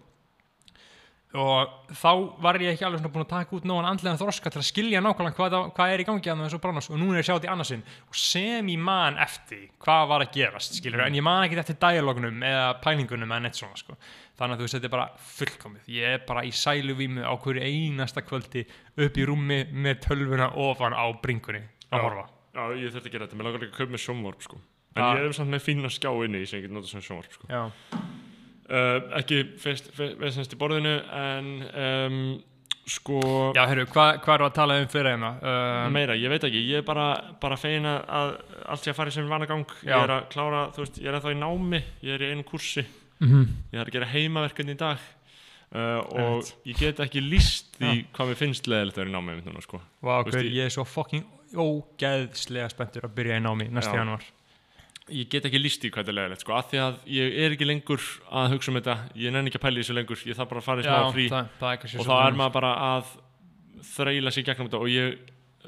[1.30, 2.10] Og þá
[2.42, 4.98] var ég ekki alveg svona búin að taka út nógan andlega þroska til að skilja
[5.04, 7.28] nákvæmlega hvað, það- hvað er í gangi að þessu bránars og núna er ég að
[7.28, 11.14] sjá þetta í annarsinn og sem ég man eftir hvað var að gerast skilur, en
[11.14, 13.94] ég man ekki eftir dialognum eða pælingunum eða neitt svona sko.
[14.40, 15.84] þannig að þú veist þetta er bara fullkomið.
[15.86, 18.66] Ég er bara í sæluvímu á hverju einasta kvöldi
[18.98, 21.62] upp í rúmi með tölvuna ofan á bringunni
[21.92, 22.26] að horfa.
[22.56, 24.58] Já, ég þurfti að gera þetta, mér langar líka að kaupa með sjónvarp sko.
[25.00, 25.20] En Já.
[25.22, 27.48] ég er samt með fína skjá inni sem ég get notað sem sjónvarp sko.
[28.70, 29.40] Uh, Ekki
[30.20, 32.18] veðsennst í borðinu en um,
[32.90, 33.18] sko
[33.56, 35.30] Já heyrðu, hvað hva er að tala um fyrir hérna?
[35.42, 37.08] Uh, meira, ég veit ekki, ég er bara,
[37.42, 38.36] bara fegin að
[38.70, 39.96] allt sé að fara í sem vana gang Já.
[39.96, 42.46] Ég er að klára, þú veist, ég er ennþá í námi ég er í einu
[42.46, 42.84] kursi,
[43.24, 45.08] mm ég er að gera heimaverkefni í dag
[45.70, 46.48] Uh, og Einmitt.
[46.66, 49.78] ég get ekki líst því hvað mér finnst leðilegt að vera í mitt núna sko.
[50.02, 51.22] Veist, hver, ég- ég er svo fucking
[51.54, 54.00] ógeðslega spenntur að byrja í námi næsta Já.
[54.02, 54.24] januar
[55.10, 57.56] ég get ekki líst því hvað þetta er leðilegt sko, af því að ég er
[57.56, 58.06] ekki lengur
[58.40, 60.62] að hugsa um þetta ég nenni ekki að pæla í þessu lengur ég þarf bara
[60.62, 61.26] að fara í smá frí.
[61.32, 63.12] það, það og þá er maður bara að
[63.90, 65.18] þræla sér gegnum þetta og ég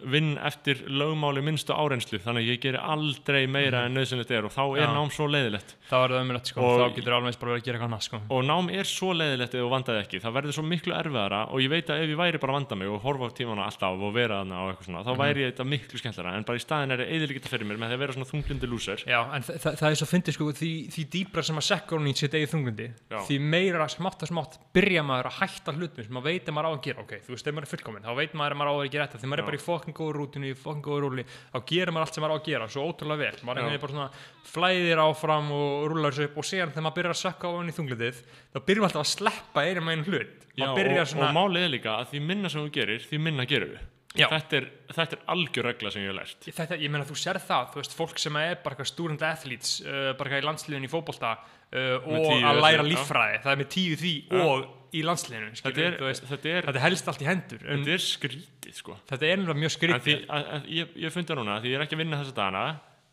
[0.03, 4.53] vinn eftir lögmáli minnstu árenslu þannig að ég geri aldrei meira en nöðsynlegt er og
[4.55, 4.93] þá er Já.
[4.97, 5.75] nám svo leiðilegt.
[5.91, 8.21] Þá er það ömulegt sko, Og- þá getur alveg bara að gera eitthvað annað sko.
[8.33, 10.21] Og nám er svo leiðilegt þú vandaði ekki.
[10.25, 12.75] Það verður svo miklu erfiðara og ég veit að ef ég væri bara að vanda
[12.81, 15.65] mig og horfa á tímana alltaf og vera þarna og eitthvað svona þá væri þetta
[15.69, 18.13] miklu skemmtlara en bara í staðin er það eðilegita fyrir mér með því að vera
[18.17, 18.99] svona þunglindi lúser.
[19.07, 21.95] Já, en þa þa það er svo fyndið sko því, því dýbra sem að sekka
[21.97, 23.19] hún í sitt eigið þungundi Já.
[23.29, 26.69] því meira smátt að smátt byrja maður að hætta hlutum sem maður veit að maður
[26.69, 27.01] á að gera.
[27.03, 29.07] Ok, þú veist, ef maður er fullkominn, þá veit maður að maður á að gera
[29.07, 29.19] þetta.
[29.23, 29.43] Því maður Já.
[29.43, 32.25] er bara í fokkin góður rútinu, í fokkin góður rúli þá gerir maður allt sem
[32.25, 33.47] maður á að gera, svo ótrúlega vel.
[33.49, 34.11] Maður er bara svona
[34.53, 37.73] flæðir áfram og rúlar þessu upp og síðan þegar maður byrjar að sökka á hann
[37.73, 40.47] í þunglindið þá byrjum við alltaf að sleppa einum einn hlut.
[40.53, 43.49] Já, og, svona og málið er líka að því minna sem þú gerir því minna
[43.49, 43.91] gerir við.
[44.13, 46.45] Þetta er, þetta er algjör regla sem ég hef lært.
[46.45, 50.11] Þetta, ég meina þú sér það, þú veist, fólk sem er bara student athletes, uh,
[50.19, 53.97] bara í landsliðinu í fótbolta uh, og tíu að læra líffræði, það er með tíu
[54.03, 57.95] því og í landsliðinu, þetta er, þetta er, þetta helst allt í hendur, en þetta
[57.97, 58.97] er skrítið sko.
[59.09, 60.25] þetta er ennlega mjög En því, skrítið.
[60.29, 62.65] að, að, ég, ég fundi það núna, því ég er ekki að vinna þessa dagana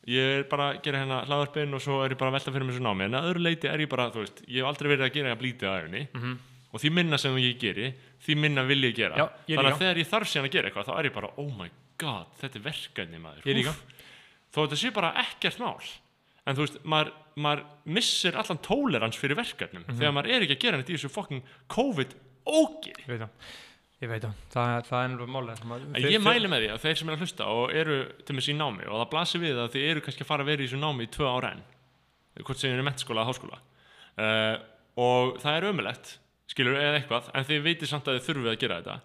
[0.10, 2.68] ég er bara að gera hérna hlaðarpinn og svo er ég bara að velta fyrir
[2.70, 3.06] mér svo námi.
[3.10, 5.34] En að öðru leiti er ég bara, þú veist, ég hef aldrei verið að gera
[5.36, 6.04] að blítið að æfinni
[6.70, 7.88] og því minna sem ég geri,
[8.26, 9.18] því minna vil ég gera.
[9.20, 11.32] Já, ég þannig að þegar ég þarf síðan að gera eitthvað þá er ég bara,
[11.42, 11.70] oh my
[12.00, 13.72] god, þetta er verkefni maður.
[14.50, 15.76] Þó þetta sé bara ekkert mál
[16.50, 17.62] en þú veist, maður, maður
[17.98, 19.98] missir allan tolerans fyrir verkefnum Mhm.
[20.00, 22.16] þegar maður er ekki að gera neitt í þessu fucking COVID
[22.50, 23.08] ógi Ég
[24.02, 26.98] ég veit það, það, það er ennlega þeir- ég þeir- mæli með því að þeir
[26.98, 29.74] sem er að hlusta og eru til með sín námi og það blasir við að
[29.76, 31.64] þið eru kannski að fara að vera í þessu námi í tvö ára enn
[32.44, 33.58] hvort sem þið eru mentaskóla eða háskóla.
[34.20, 34.58] Uh,
[35.00, 38.60] og það er ömulegt skilur eða eitthvað en þið veitir samt að þið þurfið að
[38.64, 39.02] gera þetta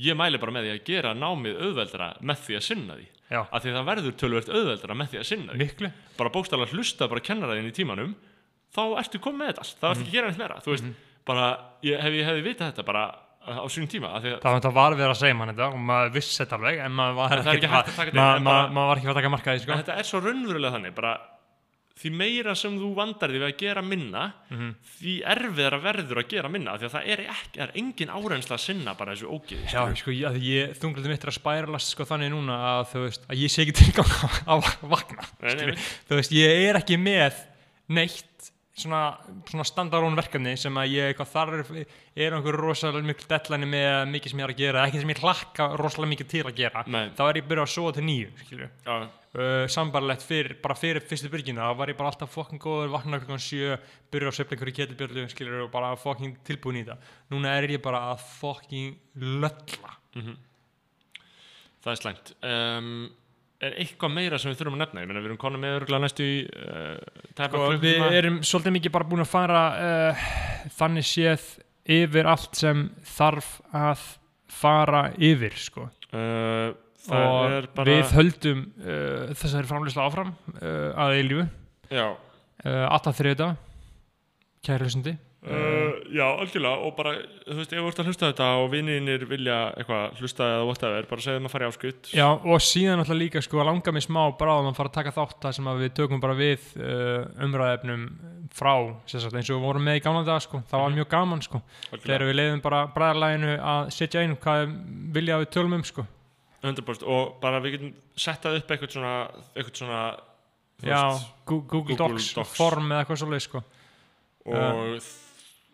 [0.00, 3.06] ég mæli bara með því að gera námið auðveldara með því að sinna því.
[3.30, 3.40] Já.
[3.46, 5.58] að því það verður tölvert auðveldara með því að sinna því.
[5.62, 8.14] Miklu, bara bókstæðlega hlusta bara kennaraðin í tímanum
[8.74, 10.60] þá ertu komið með þetta allt, það ertu ekki að gera neitt meira.
[10.64, 10.88] Þú veist,
[11.30, 11.50] bara,
[11.86, 13.04] ég, hef ég hefði vitað þetta bara
[13.40, 16.42] á sínum tíma því að það var verið að segja mann þetta og maður vissi
[16.42, 19.78] þetta alveg, en maður var ekki að taka að markaði, sko.
[19.80, 21.14] Þetta er svo raunverulega þannig bara
[22.00, 24.22] því meira sem þú vandar því við að gera minna
[25.00, 28.56] því erfiðar að verður að gera minna því að það er, ekki, er engin árensla
[28.56, 32.32] að sinna bara þessu ógið Já, sko, ég, þunglindi mitt er að spæralast sko þannig
[32.32, 34.14] núna að veist, að ég sé ekki tilgang
[34.48, 35.76] á að vakna, Nei, nei, nei.
[36.08, 37.36] þú veist, ég er ekki með
[37.90, 38.26] neitt
[38.80, 39.02] svona,
[39.48, 44.32] svona standarón verkefni sem að ég eitthvað þarf er einhver rosalega mikil deadline með mikið
[44.32, 47.06] sem ég er að gera, ekki sem ég hlakka rosalega mikið til að gera, Nei.
[47.16, 51.30] þá er ég byrjað að sofa til nýju, Já, uh, sambarlegt fyrir, bara fyrir fyrstu
[51.32, 53.78] byrgina þá var ég bara alltaf fokkin góður, vakna klukkan sjö
[54.10, 57.82] byrja að sveifla einhverju ketilbjörlu skilur og bara fokkin tilbúin í þetta núna er ég
[57.84, 58.94] bara að fokkin
[59.40, 59.98] lölla
[61.84, 62.32] það er slæmt.
[62.44, 62.92] Um,
[63.60, 65.02] Er eitthvað meira sem við þurfum að nefna?
[65.02, 69.08] Ég meina við erum konum með örgulega næstu í uh, við erum svolítið mikið bara
[69.10, 70.22] búin að fara uh,
[70.78, 71.44] þannig séð
[71.90, 72.86] yfir allt sem
[73.16, 74.06] þarf að
[74.60, 75.90] fara yfir sko.
[76.16, 76.72] uh,
[77.10, 78.66] og bara við höldum
[79.40, 81.46] þessari framlýsla áfram að eilífu
[82.68, 83.54] alltaf þriða
[84.68, 84.90] kæri
[85.40, 87.14] hlustundi Uh, já, algjörlega og bara,
[87.48, 91.06] þú veist, ef þú ert að hlusta þetta og vinninir vilja eitthvað hlusta eða whatever,
[91.08, 93.92] bara segja þeim að fara í áskutt Já, og síðan alltaf líka sko að langa
[93.96, 96.66] mig smá bráðum að fara að taka þátt það sem að við tökum bara við
[96.76, 98.02] uh, umræðefnum
[98.52, 98.74] frá,
[99.08, 100.98] sagt, eins og við vorum með í gamla dag sko, það var Mhm.
[101.00, 102.04] mjög gaman sko algjörlega.
[102.04, 104.76] þegar við leiðum bara bræðarlæginu að setja inn hvað
[105.16, 106.04] vilja við tölum um sko
[106.62, 109.16] 100% og bara við getum settað upp eitthvað svona,
[109.56, 110.02] eitthvað svona
[110.84, 112.56] Já, veist, Google, Google Docs, Docs.
[112.60, 113.64] form eða eitthvað svolítið sko
[114.50, 115.00] og,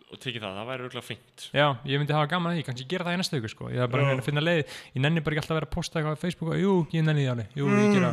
[0.07, 2.85] og tekið það, það væri örgulega fengt Já, ég myndi hafa gaman að því, kannski
[2.87, 3.65] gera það í næsta hug sko.
[3.73, 4.61] ég er bara að, að finna leið,
[4.93, 7.03] ég nenni bara ekki alltaf að vera að posta eitthvað á Facebook og jú, ég
[7.03, 7.47] nenni því alveg.
[7.57, 8.11] Jú, ég gera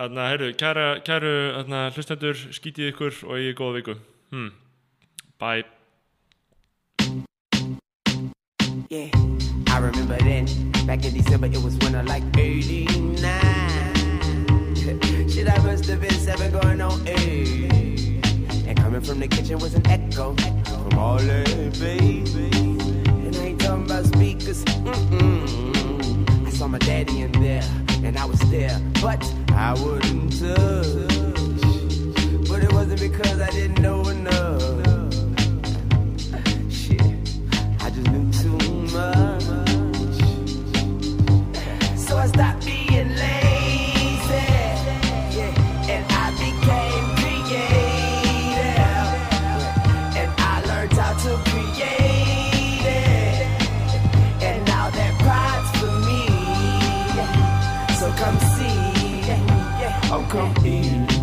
[0.00, 3.94] Þannig að, herru, kæra, kæru aðna, hlustendur, skítið ykkur og ég er góða viku.
[4.32, 4.50] Hmm.
[5.40, 5.64] Bye.
[8.90, 9.10] Yeah,
[9.68, 10.46] I remember then
[10.86, 13.22] Back in December it was winter like 89
[15.30, 17.89] Shit I must have been 7 going on 8
[18.90, 22.50] Coming from the kitchen was an echo from all that, baby.
[23.06, 24.64] And I ain't talking about speakers.
[24.64, 26.44] Mm-mm.
[26.44, 27.62] I saw my daddy in there,
[28.02, 30.88] and I was there, but I wouldn't touch.
[32.48, 34.79] But it wasn't because I didn't know enough.
[58.20, 59.32] come see,
[60.12, 61.19] oh come eat.